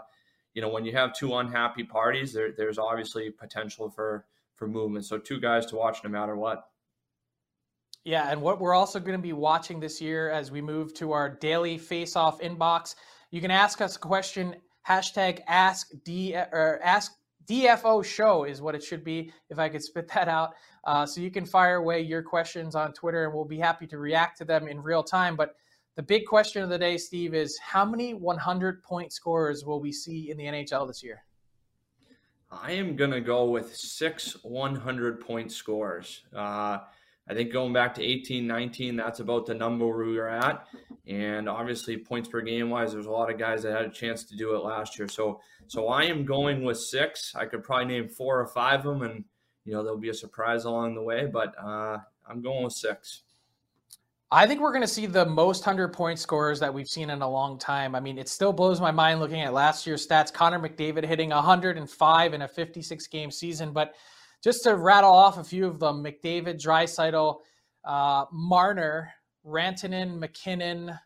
you 0.54 0.62
know, 0.62 0.70
when 0.70 0.84
you 0.84 0.92
have 0.94 1.14
two 1.14 1.36
unhappy 1.36 1.84
parties, 1.84 2.34
there, 2.34 2.52
there's 2.52 2.80
obviously 2.80 3.30
potential 3.30 3.90
for 3.90 4.26
for 4.56 4.68
movement. 4.68 5.06
So 5.06 5.18
two 5.18 5.40
guys 5.40 5.68
to 5.68 5.76
watch 5.76 6.04
no 6.04 6.10
matter 6.10 6.36
what. 6.36 6.68
Yeah, 8.04 8.30
and 8.30 8.42
what 8.42 8.60
we're 8.60 8.74
also 8.74 9.00
going 9.00 9.18
to 9.18 9.22
be 9.22 9.32
watching 9.32 9.80
this 9.80 10.02
year 10.02 10.30
as 10.30 10.52
we 10.52 10.62
move 10.62 10.94
to 10.96 11.14
our 11.14 11.30
daily 11.30 11.78
face-off 11.78 12.42
inbox, 12.42 12.96
you 13.32 13.40
can 13.40 13.50
ask 13.50 13.80
us 13.80 13.96
a 13.96 14.00
question 14.00 14.56
hashtag 14.88 15.42
ask 15.48 15.90
D 16.04 16.36
or 16.36 16.80
ask 16.84 17.14
DFO 17.48 18.04
show 18.04 18.46
is 18.46 18.62
what 18.62 18.76
it 18.76 18.84
should 18.84 19.04
be 19.04 19.32
if 19.50 19.60
I 19.60 19.70
could 19.70 19.84
spit 19.84 20.08
that 20.14 20.28
out. 20.28 20.54
Uh, 20.86 21.06
so 21.06 21.22
you 21.22 21.32
can 21.32 21.46
fire 21.46 21.76
away 21.76 22.02
your 22.02 22.22
questions 22.22 22.76
on 22.76 22.94
Twitter 22.94 23.26
and 23.26 23.34
we'll 23.34 23.46
be 23.46 23.58
happy 23.58 23.88
to 23.88 23.98
react 23.98 24.38
to 24.40 24.46
them 24.46 24.68
in 24.68 24.82
real 24.82 25.04
time. 25.04 25.36
But 25.36 25.56
the 25.96 26.04
big 26.04 26.26
question 26.26 26.64
of 26.64 26.70
the 26.70 26.78
day, 26.78 26.98
Steve, 26.98 27.34
is 27.34 27.58
how 27.60 27.86
many 27.86 28.14
100 28.14 28.84
point 28.84 29.14
scorers 29.14 29.64
will 29.64 29.80
we 29.80 29.92
see 29.92 30.32
in 30.32 30.38
the 30.38 30.46
NHL 30.46 30.88
this 30.88 31.04
year? 31.04 31.24
I 32.52 32.72
am 32.72 32.96
going 32.96 33.12
to 33.12 33.22
go 33.22 33.46
with 33.46 33.76
six 33.76 34.38
100 34.44 35.20
point 35.20 35.52
scores. 35.52 36.24
Uh, 36.36 36.80
I 37.28 37.34
think 37.34 37.54
going 37.54 37.72
back 37.72 37.94
to 37.96 38.04
18, 38.04 38.46
19, 38.46 38.96
that's 38.96 39.20
about 39.20 39.46
the 39.46 39.54
number 39.54 39.86
we 40.06 40.18
are 40.18 40.28
at. 40.28 40.68
And 41.08 41.48
obviously, 41.48 41.98
points 41.98 42.28
per 42.30 42.42
game 42.42 42.70
wise, 42.70 42.94
there's 42.94 43.06
a 43.06 43.12
lot 43.12 43.32
of 43.32 43.38
guys 43.38 43.64
that 43.64 43.74
had 43.74 43.86
a 43.86 43.90
chance 43.90 44.24
to 44.26 44.36
do 44.36 44.56
it 44.56 44.64
last 44.64 44.98
year. 44.98 45.08
So, 45.08 45.40
so 45.68 45.88
I 45.88 46.04
am 46.04 46.26
going 46.26 46.64
with 46.64 46.78
six. 46.78 47.34
I 47.36 47.46
could 47.46 47.64
probably 47.64 47.86
name 47.86 48.10
four 48.10 48.40
or 48.40 48.48
five 48.48 48.86
of 48.86 49.00
them, 49.00 49.02
and 49.10 49.24
you 49.66 49.74
know 49.74 49.84
there'll 49.84 49.98
be 49.98 50.10
a 50.10 50.14
surprise 50.14 50.66
along 50.66 50.96
the 50.96 51.02
way. 51.02 51.26
But 51.26 51.56
uh, 51.62 51.98
I'm 52.28 52.42
going 52.42 52.64
with 52.64 52.74
six. 52.74 53.24
I 54.32 54.48
think 54.48 54.62
we're 54.62 54.72
going 54.72 54.82
to 54.82 54.88
see 54.88 55.06
the 55.06 55.26
most 55.26 55.64
100 55.64 55.94
point 55.94 56.18
scorers 56.18 56.60
that 56.60 56.74
we've 56.74 56.88
seen 56.88 57.12
in 57.12 57.22
a 57.22 57.30
long 57.30 57.60
time. 57.60 57.94
I 57.94 58.00
mean, 58.00 58.18
it 58.18 58.28
still 58.28 58.52
blows 58.52 58.82
my 58.82 58.90
mind 58.90 59.20
looking 59.20 59.42
at 59.42 59.54
last 59.54 59.86
year's 59.86 60.08
stats. 60.08 60.34
Connor 60.34 60.58
McDavid 60.58 61.06
hitting 61.06 61.30
105 61.30 62.34
in 62.34 62.42
a 62.42 62.48
56 62.48 63.08
game 63.08 63.30
season. 63.30 63.72
But 63.72 63.94
just 64.44 64.64
to 64.64 64.76
rattle 64.76 65.12
off 65.12 65.38
a 65.38 65.44
few 65.44 65.66
of 65.68 65.80
them 65.80 66.04
McDavid, 66.04 66.62
Draisaitl, 66.62 67.40
uh, 67.86 68.26
Marner, 68.32 69.12
Rantanen, 69.46 70.20
MacKinnon, 70.20 70.98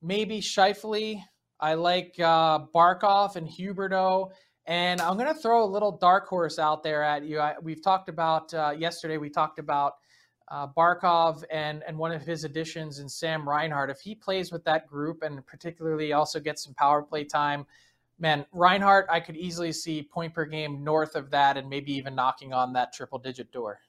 maybe 0.00 0.40
Scheifele. 0.40 1.22
I 1.60 1.74
like 1.74 2.14
uh, 2.18 2.60
Barkov 2.74 3.36
and 3.36 3.48
Huberdeau. 3.48 4.30
And 4.66 5.00
I'm 5.00 5.16
going 5.16 5.32
to 5.32 5.40
throw 5.40 5.64
a 5.64 5.66
little 5.66 5.98
dark 5.98 6.28
horse 6.28 6.58
out 6.58 6.84
there 6.84 7.02
at 7.02 7.24
you. 7.24 7.40
I, 7.40 7.54
we've 7.60 7.82
talked 7.82 8.08
about 8.08 8.54
uh, 8.54 8.72
yesterday, 8.76 9.16
we 9.16 9.28
talked 9.28 9.58
about 9.58 9.94
uh, 10.52 10.66
Barkov 10.76 11.42
and 11.50 11.82
and 11.86 11.96
one 11.96 12.12
of 12.12 12.22
his 12.22 12.44
additions 12.44 12.98
in 12.98 13.08
Sam 13.08 13.48
Reinhart, 13.48 13.90
if 13.90 14.00
he 14.00 14.14
plays 14.14 14.52
with 14.52 14.62
that 14.64 14.86
group 14.86 15.22
and 15.22 15.44
particularly 15.46 16.12
also 16.12 16.38
gets 16.38 16.62
some 16.62 16.74
power 16.74 17.02
play 17.02 17.24
time, 17.24 17.64
man, 18.22 18.46
Reinhart, 18.52 19.08
I 19.10 19.20
could 19.20 19.36
easily 19.36 19.72
see 19.72 20.02
point 20.02 20.32
per 20.32 20.46
game 20.46 20.82
north 20.82 21.16
of 21.16 21.30
that 21.32 21.58
and 21.58 21.68
maybe 21.68 21.92
even 21.92 22.14
knocking 22.14 22.52
on 22.52 22.72
that 22.74 22.92
triple 22.94 23.18
digit 23.18 23.52
door. 23.52 23.80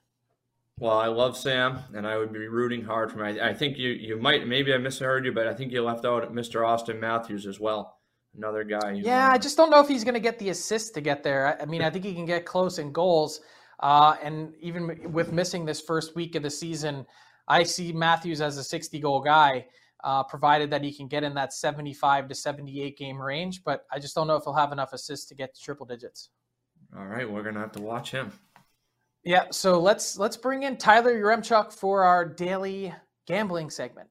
Well, 0.80 0.98
I 0.98 1.06
love 1.06 1.38
Sam, 1.38 1.80
and 1.94 2.08
I 2.08 2.18
would 2.18 2.34
be 2.34 2.48
rooting 2.48 2.84
hard 2.84 3.12
for 3.12 3.24
him. 3.24 3.40
I, 3.40 3.50
I 3.50 3.54
think 3.54 3.78
you 3.78 3.90
you 3.92 4.18
might 4.18 4.48
maybe 4.48 4.74
I 4.74 4.78
misheard 4.80 5.24
you, 5.24 5.32
but 5.32 5.48
I 5.48 5.54
think 5.54 5.72
you 5.72 5.84
left 5.84 6.04
out 6.04 6.34
Mr. 6.34 6.68
Austin 6.68 7.00
Matthews 7.00 7.46
as 7.46 7.60
well, 7.60 8.00
another 8.36 8.64
guy. 8.64 8.94
Yeah, 8.94 9.30
I 9.32 9.38
just 9.38 9.56
don't 9.56 9.70
know 9.70 9.80
if 9.80 9.88
he's 9.88 10.04
going 10.04 10.16
to 10.16 10.20
get 10.20 10.40
the 10.40 10.50
assist 10.50 10.96
to 10.96 11.02
get 11.02 11.22
there. 11.22 11.62
I 11.62 11.66
mean, 11.66 11.84
I 11.84 11.92
think 11.92 12.04
he 12.04 12.16
can 12.16 12.26
get 12.26 12.46
close 12.46 12.80
in 12.80 12.92
goals. 12.92 13.42
Uh, 13.82 14.16
and 14.24 14.56
even 14.62 15.12
with 15.12 15.32
missing 15.32 15.64
this 15.64 15.80
first 15.80 16.16
week 16.16 16.34
of 16.34 16.42
the 16.42 16.50
season, 16.50 17.06
I 17.48 17.64
see 17.64 17.92
Matthews 17.92 18.42
as 18.42 18.58
a 18.58 18.64
60 18.64 19.00
goal 19.00 19.22
guy, 19.22 19.68
uh, 20.04 20.24
provided 20.24 20.72
that 20.72 20.84
he 20.84 20.94
can 20.94 21.08
get 21.08 21.24
in 21.24 21.34
that 21.36 21.54
75 21.54 22.28
to 22.30 22.36
78 22.36 22.98
game 22.98 23.22
range. 23.22 23.64
But 23.64 23.86
I 23.92 24.00
just 24.00 24.16
don't 24.16 24.28
know 24.28 24.36
if 24.36 24.44
he'll 24.44 24.54
have 24.54 24.72
enough 24.72 24.94
assists 24.94 25.28
to 25.28 25.36
get 25.36 25.56
to 25.56 25.62
triple 25.62 25.86
digits. 25.86 26.30
All 26.98 27.06
right, 27.06 27.30
we're 27.30 27.44
gonna 27.44 27.60
have 27.60 27.72
to 27.74 27.82
watch 27.82 28.12
him. 28.12 28.32
Yeah, 29.24 29.46
so 29.52 29.80
let's 29.80 30.18
let's 30.18 30.38
bring 30.38 30.64
in 30.64 30.78
Tyler 30.78 31.14
Yaremchuk 31.14 31.74
for 31.74 32.04
our 32.04 32.26
daily 32.26 32.94
gambling 33.26 33.70
segment. 33.70 34.10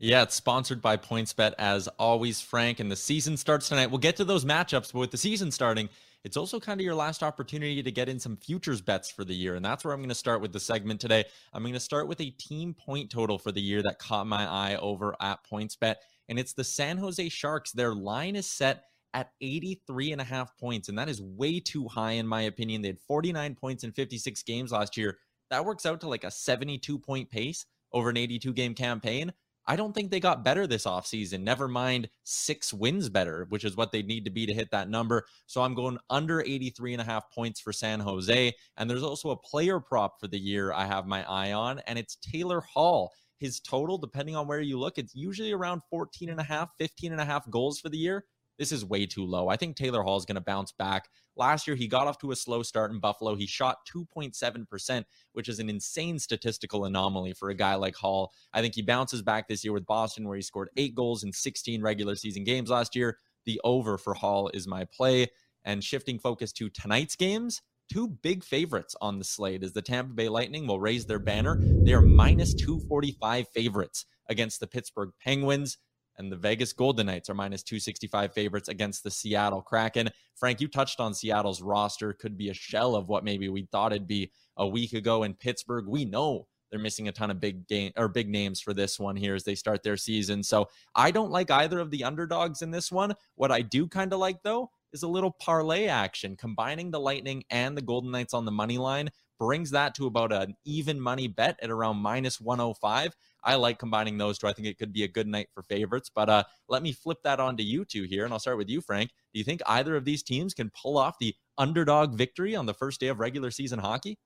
Yeah, 0.00 0.22
it's 0.22 0.34
sponsored 0.34 0.80
by 0.80 0.96
PointsBet 0.96 1.54
as 1.58 1.88
always, 1.98 2.40
Frank. 2.40 2.80
And 2.80 2.90
the 2.90 2.96
season 2.96 3.36
starts 3.36 3.68
tonight. 3.68 3.90
We'll 3.90 3.98
get 3.98 4.16
to 4.16 4.24
those 4.24 4.44
matchups, 4.44 4.92
but 4.92 5.00
with 5.00 5.10
the 5.10 5.16
season 5.16 5.50
starting, 5.50 5.88
it's 6.28 6.36
also 6.36 6.60
kind 6.60 6.78
of 6.78 6.84
your 6.84 6.94
last 6.94 7.22
opportunity 7.22 7.82
to 7.82 7.90
get 7.90 8.06
in 8.06 8.20
some 8.20 8.36
futures 8.36 8.82
bets 8.82 9.10
for 9.10 9.24
the 9.24 9.34
year. 9.34 9.54
And 9.54 9.64
that's 9.64 9.82
where 9.82 9.94
I'm 9.94 10.00
going 10.00 10.10
to 10.10 10.14
start 10.14 10.42
with 10.42 10.52
the 10.52 10.60
segment 10.60 11.00
today. 11.00 11.24
I'm 11.54 11.62
going 11.62 11.72
to 11.72 11.80
start 11.80 12.06
with 12.06 12.20
a 12.20 12.28
team 12.32 12.74
point 12.74 13.10
total 13.10 13.38
for 13.38 13.50
the 13.50 13.62
year 13.62 13.82
that 13.82 13.98
caught 13.98 14.26
my 14.26 14.46
eye 14.46 14.76
over 14.76 15.16
at 15.22 15.38
PointsBet. 15.50 15.94
And 16.28 16.38
it's 16.38 16.52
the 16.52 16.64
San 16.64 16.98
Jose 16.98 17.30
Sharks. 17.30 17.72
Their 17.72 17.94
line 17.94 18.36
is 18.36 18.46
set 18.46 18.84
at 19.14 19.30
83 19.40 20.12
and 20.12 20.20
a 20.20 20.24
half 20.24 20.54
points. 20.58 20.90
And 20.90 20.98
that 20.98 21.08
is 21.08 21.22
way 21.22 21.60
too 21.60 21.88
high, 21.88 22.12
in 22.12 22.26
my 22.26 22.42
opinion. 22.42 22.82
They 22.82 22.88
had 22.88 23.00
49 23.00 23.54
points 23.54 23.84
in 23.84 23.92
56 23.92 24.42
games 24.42 24.70
last 24.70 24.98
year. 24.98 25.16
That 25.48 25.64
works 25.64 25.86
out 25.86 26.02
to 26.02 26.10
like 26.10 26.24
a 26.24 26.30
72 26.30 26.98
point 26.98 27.30
pace 27.30 27.64
over 27.94 28.10
an 28.10 28.18
82 28.18 28.52
game 28.52 28.74
campaign. 28.74 29.32
I 29.68 29.76
don't 29.76 29.94
think 29.94 30.10
they 30.10 30.18
got 30.18 30.42
better 30.42 30.66
this 30.66 30.86
offseason. 30.86 31.42
Never 31.42 31.68
mind 31.68 32.08
six 32.24 32.72
wins 32.72 33.10
better, 33.10 33.46
which 33.50 33.64
is 33.64 33.76
what 33.76 33.92
they 33.92 34.02
need 34.02 34.24
to 34.24 34.30
be 34.30 34.46
to 34.46 34.54
hit 34.54 34.70
that 34.70 34.88
number. 34.88 35.26
So 35.46 35.60
I'm 35.60 35.74
going 35.74 35.98
under 36.08 36.40
83 36.40 36.94
and 36.94 37.02
a 37.02 37.04
half 37.04 37.30
points 37.30 37.60
for 37.60 37.70
San 37.70 38.00
Jose. 38.00 38.54
And 38.78 38.88
there's 38.88 39.02
also 39.02 39.28
a 39.28 39.36
player 39.36 39.78
prop 39.78 40.18
for 40.20 40.26
the 40.26 40.38
year 40.38 40.72
I 40.72 40.86
have 40.86 41.06
my 41.06 41.22
eye 41.30 41.52
on, 41.52 41.80
and 41.80 41.98
it's 41.98 42.16
Taylor 42.16 42.62
Hall. 42.62 43.12
His 43.40 43.60
total, 43.60 43.98
depending 43.98 44.36
on 44.36 44.48
where 44.48 44.62
you 44.62 44.80
look, 44.80 44.96
it's 44.96 45.14
usually 45.14 45.52
around 45.52 45.82
14 45.90 46.30
and 46.30 46.40
a 46.40 46.44
half, 46.44 46.70
15 46.78 47.12
and 47.12 47.20
a 47.20 47.26
half 47.26 47.48
goals 47.50 47.78
for 47.78 47.90
the 47.90 47.98
year. 47.98 48.24
This 48.58 48.72
is 48.72 48.84
way 48.84 49.06
too 49.06 49.24
low. 49.24 49.48
I 49.48 49.56
think 49.56 49.76
Taylor 49.76 50.02
Hall 50.02 50.16
is 50.16 50.24
going 50.24 50.34
to 50.34 50.40
bounce 50.40 50.72
back. 50.72 51.08
Last 51.36 51.68
year, 51.68 51.76
he 51.76 51.86
got 51.86 52.08
off 52.08 52.18
to 52.18 52.32
a 52.32 52.36
slow 52.36 52.64
start 52.64 52.90
in 52.90 52.98
Buffalo. 52.98 53.36
He 53.36 53.46
shot 53.46 53.78
2.7%, 53.94 55.04
which 55.32 55.48
is 55.48 55.60
an 55.60 55.70
insane 55.70 56.18
statistical 56.18 56.84
anomaly 56.84 57.34
for 57.34 57.50
a 57.50 57.54
guy 57.54 57.76
like 57.76 57.94
Hall. 57.94 58.32
I 58.52 58.60
think 58.60 58.74
he 58.74 58.82
bounces 58.82 59.22
back 59.22 59.46
this 59.46 59.64
year 59.64 59.72
with 59.72 59.86
Boston, 59.86 60.26
where 60.26 60.36
he 60.36 60.42
scored 60.42 60.70
eight 60.76 60.96
goals 60.96 61.22
in 61.22 61.32
16 61.32 61.80
regular 61.80 62.16
season 62.16 62.42
games 62.42 62.70
last 62.70 62.96
year. 62.96 63.18
The 63.46 63.60
over 63.62 63.96
for 63.96 64.14
Hall 64.14 64.50
is 64.52 64.66
my 64.66 64.84
play. 64.84 65.28
And 65.64 65.84
shifting 65.84 66.18
focus 66.18 66.52
to 66.54 66.68
tonight's 66.68 67.14
games, 67.14 67.62
two 67.92 68.08
big 68.08 68.42
favorites 68.42 68.96
on 69.00 69.18
the 69.18 69.24
slate 69.24 69.62
is 69.62 69.72
the 69.72 69.82
Tampa 69.82 70.14
Bay 70.14 70.28
Lightning 70.28 70.66
will 70.66 70.80
raise 70.80 71.06
their 71.06 71.18
banner. 71.18 71.58
They 71.60 71.92
are 71.92 72.02
minus 72.02 72.54
245 72.54 73.48
favorites 73.48 74.06
against 74.28 74.60
the 74.60 74.66
Pittsburgh 74.66 75.10
Penguins 75.22 75.78
and 76.18 76.30
the 76.30 76.36
Vegas 76.36 76.72
Golden 76.72 77.06
Knights 77.06 77.30
are 77.30 77.34
minus 77.34 77.62
265 77.62 78.32
favorites 78.32 78.68
against 78.68 79.04
the 79.04 79.10
Seattle 79.10 79.62
Kraken. 79.62 80.10
Frank, 80.34 80.60
you 80.60 80.68
touched 80.68 81.00
on 81.00 81.14
Seattle's 81.14 81.62
roster 81.62 82.12
could 82.12 82.36
be 82.36 82.50
a 82.50 82.54
shell 82.54 82.94
of 82.96 83.08
what 83.08 83.24
maybe 83.24 83.48
we 83.48 83.68
thought 83.70 83.92
it'd 83.92 84.06
be 84.06 84.30
a 84.56 84.66
week 84.66 84.92
ago 84.92 85.22
in 85.22 85.34
Pittsburgh. 85.34 85.86
We 85.86 86.04
know 86.04 86.46
they're 86.70 86.80
missing 86.80 87.08
a 87.08 87.12
ton 87.12 87.30
of 87.30 87.40
big 87.40 87.66
game 87.66 87.92
or 87.96 88.08
big 88.08 88.28
names 88.28 88.60
for 88.60 88.74
this 88.74 88.98
one 88.98 89.16
here 89.16 89.34
as 89.34 89.44
they 89.44 89.54
start 89.54 89.82
their 89.82 89.96
season. 89.96 90.42
So 90.42 90.68
I 90.94 91.10
don't 91.10 91.30
like 91.30 91.50
either 91.50 91.78
of 91.78 91.90
the 91.90 92.04
underdogs 92.04 92.62
in 92.62 92.70
this 92.70 92.92
one. 92.92 93.14
What 93.36 93.52
I 93.52 93.62
do 93.62 93.86
kind 93.86 94.12
of 94.12 94.18
like 94.18 94.42
though 94.42 94.70
is 94.92 95.02
a 95.02 95.08
little 95.08 95.34
parlay 95.40 95.86
action, 95.86 96.36
combining 96.36 96.90
the 96.90 97.00
Lightning 97.00 97.44
and 97.50 97.76
the 97.76 97.82
Golden 97.82 98.10
Knights 98.10 98.34
on 98.34 98.44
the 98.44 98.52
money 98.52 98.78
line 98.78 99.08
brings 99.38 99.70
that 99.70 99.94
to 99.94 100.06
about 100.06 100.32
an 100.32 100.54
even 100.64 101.00
money 101.00 101.28
bet 101.28 101.58
at 101.62 101.70
around 101.70 101.98
minus 101.98 102.40
105. 102.40 103.14
I 103.44 103.54
like 103.54 103.78
combining 103.78 104.18
those 104.18 104.38
two. 104.38 104.48
I 104.48 104.52
think 104.52 104.68
it 104.68 104.78
could 104.78 104.92
be 104.92 105.04
a 105.04 105.08
good 105.08 105.26
night 105.26 105.48
for 105.54 105.62
favorites. 105.62 106.10
But 106.12 106.28
uh, 106.28 106.44
let 106.68 106.82
me 106.82 106.92
flip 106.92 107.18
that 107.24 107.40
on 107.40 107.56
to 107.56 107.62
you 107.62 107.84
two 107.84 108.02
here, 108.02 108.24
and 108.24 108.32
I'll 108.32 108.40
start 108.40 108.58
with 108.58 108.68
you, 108.68 108.80
Frank. 108.80 109.10
Do 109.32 109.38
you 109.38 109.44
think 109.44 109.62
either 109.66 109.96
of 109.96 110.04
these 110.04 110.22
teams 110.22 110.54
can 110.54 110.70
pull 110.70 110.98
off 110.98 111.18
the 111.18 111.34
underdog 111.56 112.16
victory 112.16 112.56
on 112.56 112.66
the 112.66 112.74
first 112.74 113.00
day 113.00 113.08
of 113.08 113.20
regular 113.20 113.50
season 113.50 113.78
hockey? 113.78 114.18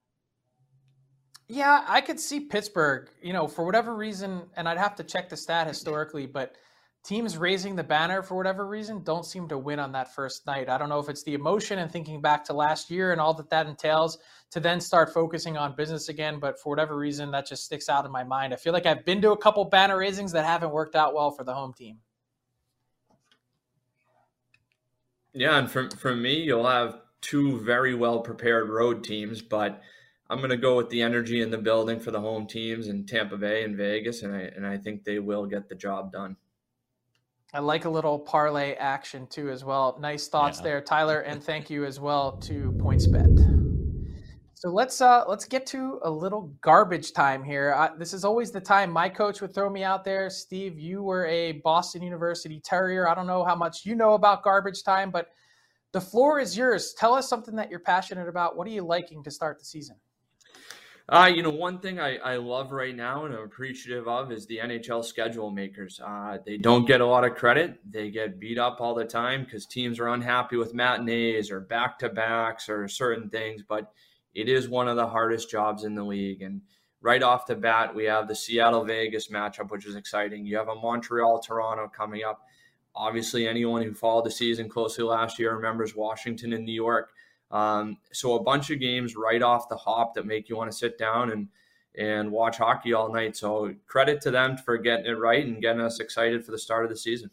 Yeah, 1.47 1.83
I 1.87 2.01
could 2.01 2.19
see 2.19 2.39
Pittsburgh, 2.39 3.09
you 3.21 3.33
know, 3.33 3.47
for 3.47 3.65
whatever 3.65 3.95
reason, 3.95 4.43
and 4.55 4.67
I'd 4.67 4.77
have 4.77 4.95
to 4.95 5.03
check 5.03 5.29
the 5.29 5.37
stat 5.37 5.67
historically, 5.67 6.25
but 6.25 6.55
teams 7.03 7.37
raising 7.37 7.75
the 7.75 7.83
banner 7.83 8.23
for 8.23 8.35
whatever 8.35 8.65
reason 8.65 9.03
don't 9.03 9.25
seem 9.25 9.47
to 9.49 9.57
win 9.57 9.77
on 9.77 9.91
that 9.91 10.15
first 10.15 10.45
night. 10.47 10.69
I 10.69 10.77
don't 10.77 10.87
know 10.87 10.99
if 10.99 11.09
it's 11.09 11.23
the 11.23 11.33
emotion 11.33 11.79
and 11.79 11.91
thinking 11.91 12.21
back 12.21 12.45
to 12.45 12.53
last 12.53 12.89
year 12.89 13.11
and 13.11 13.19
all 13.19 13.33
that 13.33 13.49
that 13.49 13.67
entails 13.67 14.19
to 14.51 14.61
then 14.61 14.79
start 14.79 15.13
focusing 15.13 15.57
on 15.57 15.75
business 15.75 16.07
again, 16.07 16.39
but 16.39 16.59
for 16.59 16.69
whatever 16.69 16.97
reason 16.97 17.31
that 17.31 17.45
just 17.45 17.65
sticks 17.65 17.89
out 17.89 18.05
in 18.05 18.11
my 18.11 18.23
mind. 18.23 18.53
I 18.53 18.57
feel 18.57 18.71
like 18.71 18.85
I've 18.85 19.03
been 19.03 19.21
to 19.21 19.31
a 19.31 19.37
couple 19.37 19.65
banner 19.65 19.97
raisings 19.97 20.31
that 20.31 20.45
haven't 20.45 20.71
worked 20.71 20.95
out 20.95 21.13
well 21.13 21.31
for 21.31 21.43
the 21.43 21.53
home 21.53 21.73
team. 21.73 21.97
Yeah, 25.33 25.57
and 25.57 25.69
from 25.69 25.89
for 25.89 26.15
me, 26.15 26.41
you'll 26.41 26.67
have 26.67 27.01
two 27.19 27.59
very 27.61 27.95
well 27.95 28.21
prepared 28.21 28.69
road 28.69 29.03
teams, 29.03 29.41
but 29.41 29.81
I'm 30.29 30.37
going 30.37 30.51
to 30.51 30.57
go 30.57 30.77
with 30.77 30.89
the 30.89 31.01
energy 31.01 31.41
in 31.41 31.49
the 31.49 31.57
building 31.57 31.99
for 31.99 32.11
the 32.11 32.21
home 32.21 32.45
teams 32.45 32.87
in 32.87 33.05
Tampa 33.05 33.37
Bay 33.37 33.63
and 33.63 33.75
Vegas, 33.75 34.21
and 34.21 34.33
I 34.33 34.41
and 34.55 34.65
I 34.65 34.77
think 34.77 35.03
they 35.03 35.17
will 35.17 35.47
get 35.47 35.67
the 35.67 35.75
job 35.75 36.11
done. 36.11 36.37
I 37.55 37.59
like 37.59 37.85
a 37.85 37.89
little 37.89 38.17
parlay 38.17 38.73
action 38.73 39.27
too 39.27 39.51
as 39.51 39.63
well. 39.63 39.95
Nice 40.01 40.27
thoughts 40.27 40.57
yeah. 40.57 40.63
there, 40.63 40.81
Tyler, 40.81 41.21
and 41.21 41.43
thank 41.51 41.69
you 41.69 41.85
as 41.85 41.99
well 41.99 42.33
to 42.37 42.73
PointsBet. 42.77 43.61
So 44.55 44.69
let's 44.69 45.01
uh 45.01 45.25
let's 45.27 45.45
get 45.45 45.65
to 45.67 45.99
a 46.03 46.09
little 46.09 46.53
garbage 46.61 47.11
time 47.11 47.43
here. 47.43 47.73
Uh, 47.77 47.89
this 47.97 48.13
is 48.13 48.23
always 48.23 48.49
the 48.49 48.61
time 48.61 48.89
my 48.89 49.09
coach 49.09 49.41
would 49.41 49.53
throw 49.53 49.69
me 49.69 49.83
out 49.83 50.03
there. 50.03 50.29
Steve, 50.29 50.79
you 50.79 51.03
were 51.03 51.25
a 51.27 51.53
Boston 51.63 52.01
University 52.01 52.59
Terrier. 52.61 53.07
I 53.07 53.13
don't 53.13 53.27
know 53.27 53.43
how 53.43 53.55
much 53.55 53.85
you 53.85 53.93
know 53.93 54.13
about 54.13 54.41
garbage 54.41 54.83
time, 54.83 55.11
but 55.11 55.27
the 55.91 56.01
floor 56.01 56.39
is 56.39 56.57
yours. 56.57 56.95
Tell 56.97 57.13
us 57.13 57.29
something 57.29 57.55
that 57.55 57.69
you're 57.69 57.81
passionate 57.81 58.29
about. 58.29 58.55
What 58.55 58.65
are 58.65 58.71
you 58.71 58.83
liking 58.83 59.21
to 59.25 59.31
start 59.31 59.59
the 59.59 59.65
season? 59.65 59.97
Uh, 61.09 61.29
you 61.33 61.43
know, 61.43 61.49
one 61.49 61.79
thing 61.79 61.99
I, 61.99 62.15
I 62.17 62.37
love 62.37 62.71
right 62.71 62.95
now 62.95 63.25
and 63.25 63.33
I'm 63.35 63.43
appreciative 63.43 64.07
of 64.07 64.31
is 64.31 64.45
the 64.45 64.59
NHL 64.59 65.03
schedule 65.03 65.51
makers. 65.51 65.99
Uh, 66.03 66.37
they 66.45 66.57
don't 66.57 66.87
get 66.87 67.01
a 67.01 67.05
lot 67.05 67.25
of 67.25 67.35
credit. 67.35 67.79
They 67.89 68.09
get 68.09 68.39
beat 68.39 68.57
up 68.57 68.79
all 68.79 68.95
the 68.95 69.03
time 69.03 69.43
because 69.43 69.65
teams 69.65 69.99
are 69.99 70.07
unhappy 70.07 70.55
with 70.55 70.73
matinees 70.73 71.51
or 71.51 71.59
back 71.59 71.99
to 71.99 72.09
backs 72.09 72.69
or 72.69 72.87
certain 72.87 73.29
things. 73.29 73.63
But 73.67 73.91
it 74.33 74.47
is 74.47 74.69
one 74.69 74.87
of 74.87 74.95
the 74.95 75.07
hardest 75.07 75.49
jobs 75.49 75.83
in 75.83 75.93
the 75.93 76.05
league. 76.05 76.41
And 76.41 76.61
right 77.01 77.21
off 77.21 77.47
the 77.47 77.55
bat, 77.55 77.93
we 77.93 78.05
have 78.05 78.29
the 78.29 78.35
Seattle 78.35 78.85
Vegas 78.85 79.27
matchup, 79.27 79.71
which 79.71 79.85
is 79.85 79.95
exciting. 79.95 80.45
You 80.45 80.55
have 80.55 80.69
a 80.69 80.75
Montreal 80.75 81.39
Toronto 81.39 81.89
coming 81.93 82.23
up. 82.23 82.47
Obviously, 82.95 83.45
anyone 83.45 83.81
who 83.81 83.93
followed 83.93 84.25
the 84.25 84.31
season 84.31 84.69
closely 84.69 85.03
last 85.03 85.37
year 85.37 85.53
remembers 85.53 85.95
Washington 85.95 86.53
and 86.53 86.63
New 86.63 86.71
York. 86.71 87.11
Um, 87.51 87.97
so 88.11 88.35
a 88.35 88.43
bunch 88.43 88.71
of 88.71 88.79
games 88.79 89.15
right 89.15 89.41
off 89.41 89.69
the 89.69 89.75
hop 89.75 90.15
that 90.15 90.25
make 90.25 90.49
you 90.49 90.57
want 90.57 90.71
to 90.71 90.77
sit 90.77 90.97
down 90.97 91.31
and 91.31 91.47
and 91.95 92.31
watch 92.31 92.57
hockey 92.57 92.93
all 92.93 93.11
night. 93.11 93.37
So 93.37 93.73
credit 93.85 94.19
to 94.21 94.31
them 94.31 94.57
for 94.57 94.77
getting 94.77 95.05
it 95.05 95.19
right 95.19 95.45
and 95.45 95.61
getting 95.61 95.81
us 95.81 95.99
excited 95.99 96.43
for 96.43 96.51
the 96.51 96.57
start 96.57 96.83
of 96.83 96.89
the 96.89 96.97
season. 96.97 97.29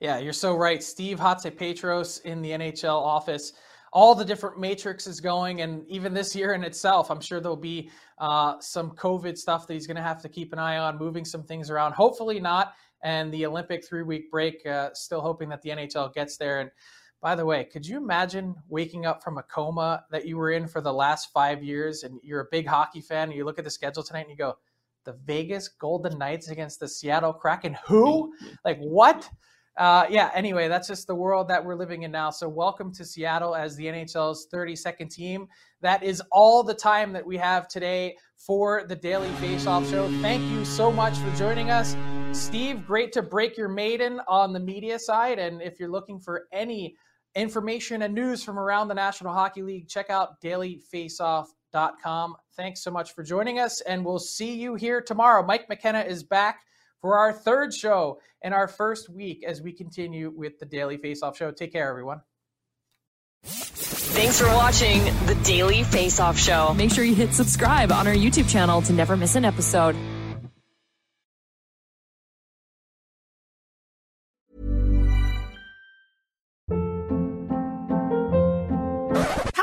Yeah, 0.00 0.18
you're 0.18 0.32
so 0.32 0.56
right. 0.56 0.82
Steve 0.82 1.18
Hatze-Petros 1.18 2.20
in 2.20 2.40
the 2.40 2.50
NHL 2.50 3.00
office. 3.00 3.52
All 3.92 4.14
the 4.14 4.24
different 4.24 4.58
matrices 4.58 5.20
going, 5.20 5.62
and 5.62 5.86
even 5.88 6.14
this 6.14 6.34
year 6.34 6.54
in 6.54 6.62
itself, 6.62 7.10
I'm 7.10 7.20
sure 7.20 7.40
there'll 7.40 7.56
be 7.56 7.90
uh, 8.18 8.54
some 8.60 8.92
COVID 8.92 9.36
stuff 9.36 9.66
that 9.66 9.74
he's 9.74 9.86
going 9.86 9.96
to 9.96 10.02
have 10.02 10.22
to 10.22 10.28
keep 10.28 10.52
an 10.52 10.58
eye 10.58 10.78
on, 10.78 10.96
moving 10.96 11.24
some 11.24 11.42
things 11.42 11.70
around. 11.70 11.92
Hopefully 11.92 12.40
not. 12.40 12.74
And 13.02 13.32
the 13.32 13.46
Olympic 13.46 13.84
three 13.84 14.02
week 14.02 14.30
break, 14.30 14.64
uh, 14.64 14.90
still 14.94 15.20
hoping 15.20 15.48
that 15.48 15.60
the 15.62 15.70
NHL 15.70 16.14
gets 16.14 16.36
there. 16.36 16.60
And 16.60 16.70
by 17.20 17.34
the 17.34 17.44
way, 17.44 17.64
could 17.64 17.86
you 17.86 17.98
imagine 17.98 18.54
waking 18.68 19.04
up 19.04 19.22
from 19.22 19.36
a 19.36 19.42
coma 19.42 20.04
that 20.10 20.26
you 20.26 20.38
were 20.38 20.52
in 20.52 20.66
for 20.66 20.80
the 20.80 20.92
last 20.92 21.30
five 21.32 21.62
years 21.62 22.02
and 22.02 22.18
you're 22.22 22.40
a 22.40 22.48
big 22.50 22.66
hockey 22.66 23.00
fan 23.00 23.28
and 23.28 23.36
you 23.36 23.44
look 23.44 23.58
at 23.58 23.64
the 23.64 23.70
schedule 23.70 24.02
tonight 24.02 24.22
and 24.22 24.30
you 24.30 24.36
go, 24.36 24.56
the 25.04 25.12
Vegas 25.24 25.68
Golden 25.68 26.18
Knights 26.18 26.48
against 26.48 26.80
the 26.80 26.88
Seattle 26.88 27.32
Kraken? 27.32 27.76
Who? 27.86 28.32
Like, 28.64 28.78
what? 28.78 29.28
Uh, 29.76 30.04
yeah, 30.10 30.30
anyway, 30.34 30.68
that's 30.68 30.88
just 30.88 31.06
the 31.06 31.14
world 31.14 31.48
that 31.48 31.64
we're 31.64 31.74
living 31.74 32.02
in 32.02 32.10
now. 32.10 32.30
So, 32.30 32.48
welcome 32.48 32.92
to 32.94 33.04
Seattle 33.04 33.54
as 33.54 33.76
the 33.76 33.86
NHL's 33.86 34.46
32nd 34.52 35.10
team. 35.10 35.46
That 35.80 36.02
is 36.02 36.22
all 36.32 36.62
the 36.62 36.74
time 36.74 37.12
that 37.12 37.24
we 37.24 37.36
have 37.36 37.68
today 37.68 38.16
for 38.36 38.84
the 38.86 38.96
Daily 38.96 39.28
Faceoff 39.40 39.88
Show. 39.90 40.08
Thank 40.20 40.42
you 40.50 40.64
so 40.64 40.90
much 40.90 41.16
for 41.18 41.34
joining 41.36 41.70
us. 41.70 41.96
Steve, 42.32 42.86
great 42.86 43.12
to 43.12 43.22
break 43.22 43.56
your 43.56 43.68
maiden 43.68 44.20
on 44.28 44.52
the 44.52 44.60
media 44.60 44.98
side. 44.98 45.38
And 45.38 45.62
if 45.62 45.80
you're 45.80 45.90
looking 45.90 46.20
for 46.20 46.46
any 46.52 46.96
information 47.34 48.02
and 48.02 48.14
news 48.14 48.42
from 48.42 48.58
around 48.58 48.88
the 48.88 48.94
National 48.94 49.32
Hockey 49.32 49.62
League, 49.62 49.88
check 49.88 50.10
out 50.10 50.40
dailyfaceoff.com. 50.40 52.36
Thanks 52.56 52.82
so 52.82 52.90
much 52.90 53.12
for 53.14 53.22
joining 53.22 53.58
us, 53.58 53.80
and 53.80 54.04
we'll 54.04 54.18
see 54.18 54.54
you 54.54 54.74
here 54.74 55.00
tomorrow. 55.00 55.44
Mike 55.44 55.68
McKenna 55.68 56.00
is 56.00 56.22
back 56.22 56.60
for 57.00 57.18
our 57.18 57.32
third 57.32 57.72
show 57.72 58.20
in 58.42 58.52
our 58.52 58.68
first 58.68 59.08
week 59.08 59.44
as 59.46 59.62
we 59.62 59.72
continue 59.72 60.32
with 60.34 60.58
the 60.58 60.66
Daily 60.66 60.98
Faceoff 60.98 61.36
Show. 61.36 61.50
Take 61.50 61.72
care, 61.72 61.88
everyone. 61.88 62.20
Thanks 63.42 64.38
for 64.38 64.48
watching 64.48 65.02
the 65.26 65.34
Daily 65.44 65.82
Faceoff 65.82 66.36
Show. 66.36 66.74
Make 66.74 66.90
sure 66.90 67.04
you 67.04 67.14
hit 67.14 67.32
subscribe 67.32 67.90
on 67.90 68.06
our 68.06 68.14
YouTube 68.14 68.50
channel 68.50 68.82
to 68.82 68.92
never 68.92 69.16
miss 69.16 69.34
an 69.34 69.44
episode. 69.44 69.96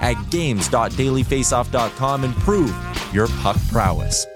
at 0.00 0.14
games.dailyfaceoff.com 0.30 2.24
and 2.24 2.34
prove 2.36 2.74
your 3.12 3.28
puck 3.28 3.56
prowess. 3.70 4.26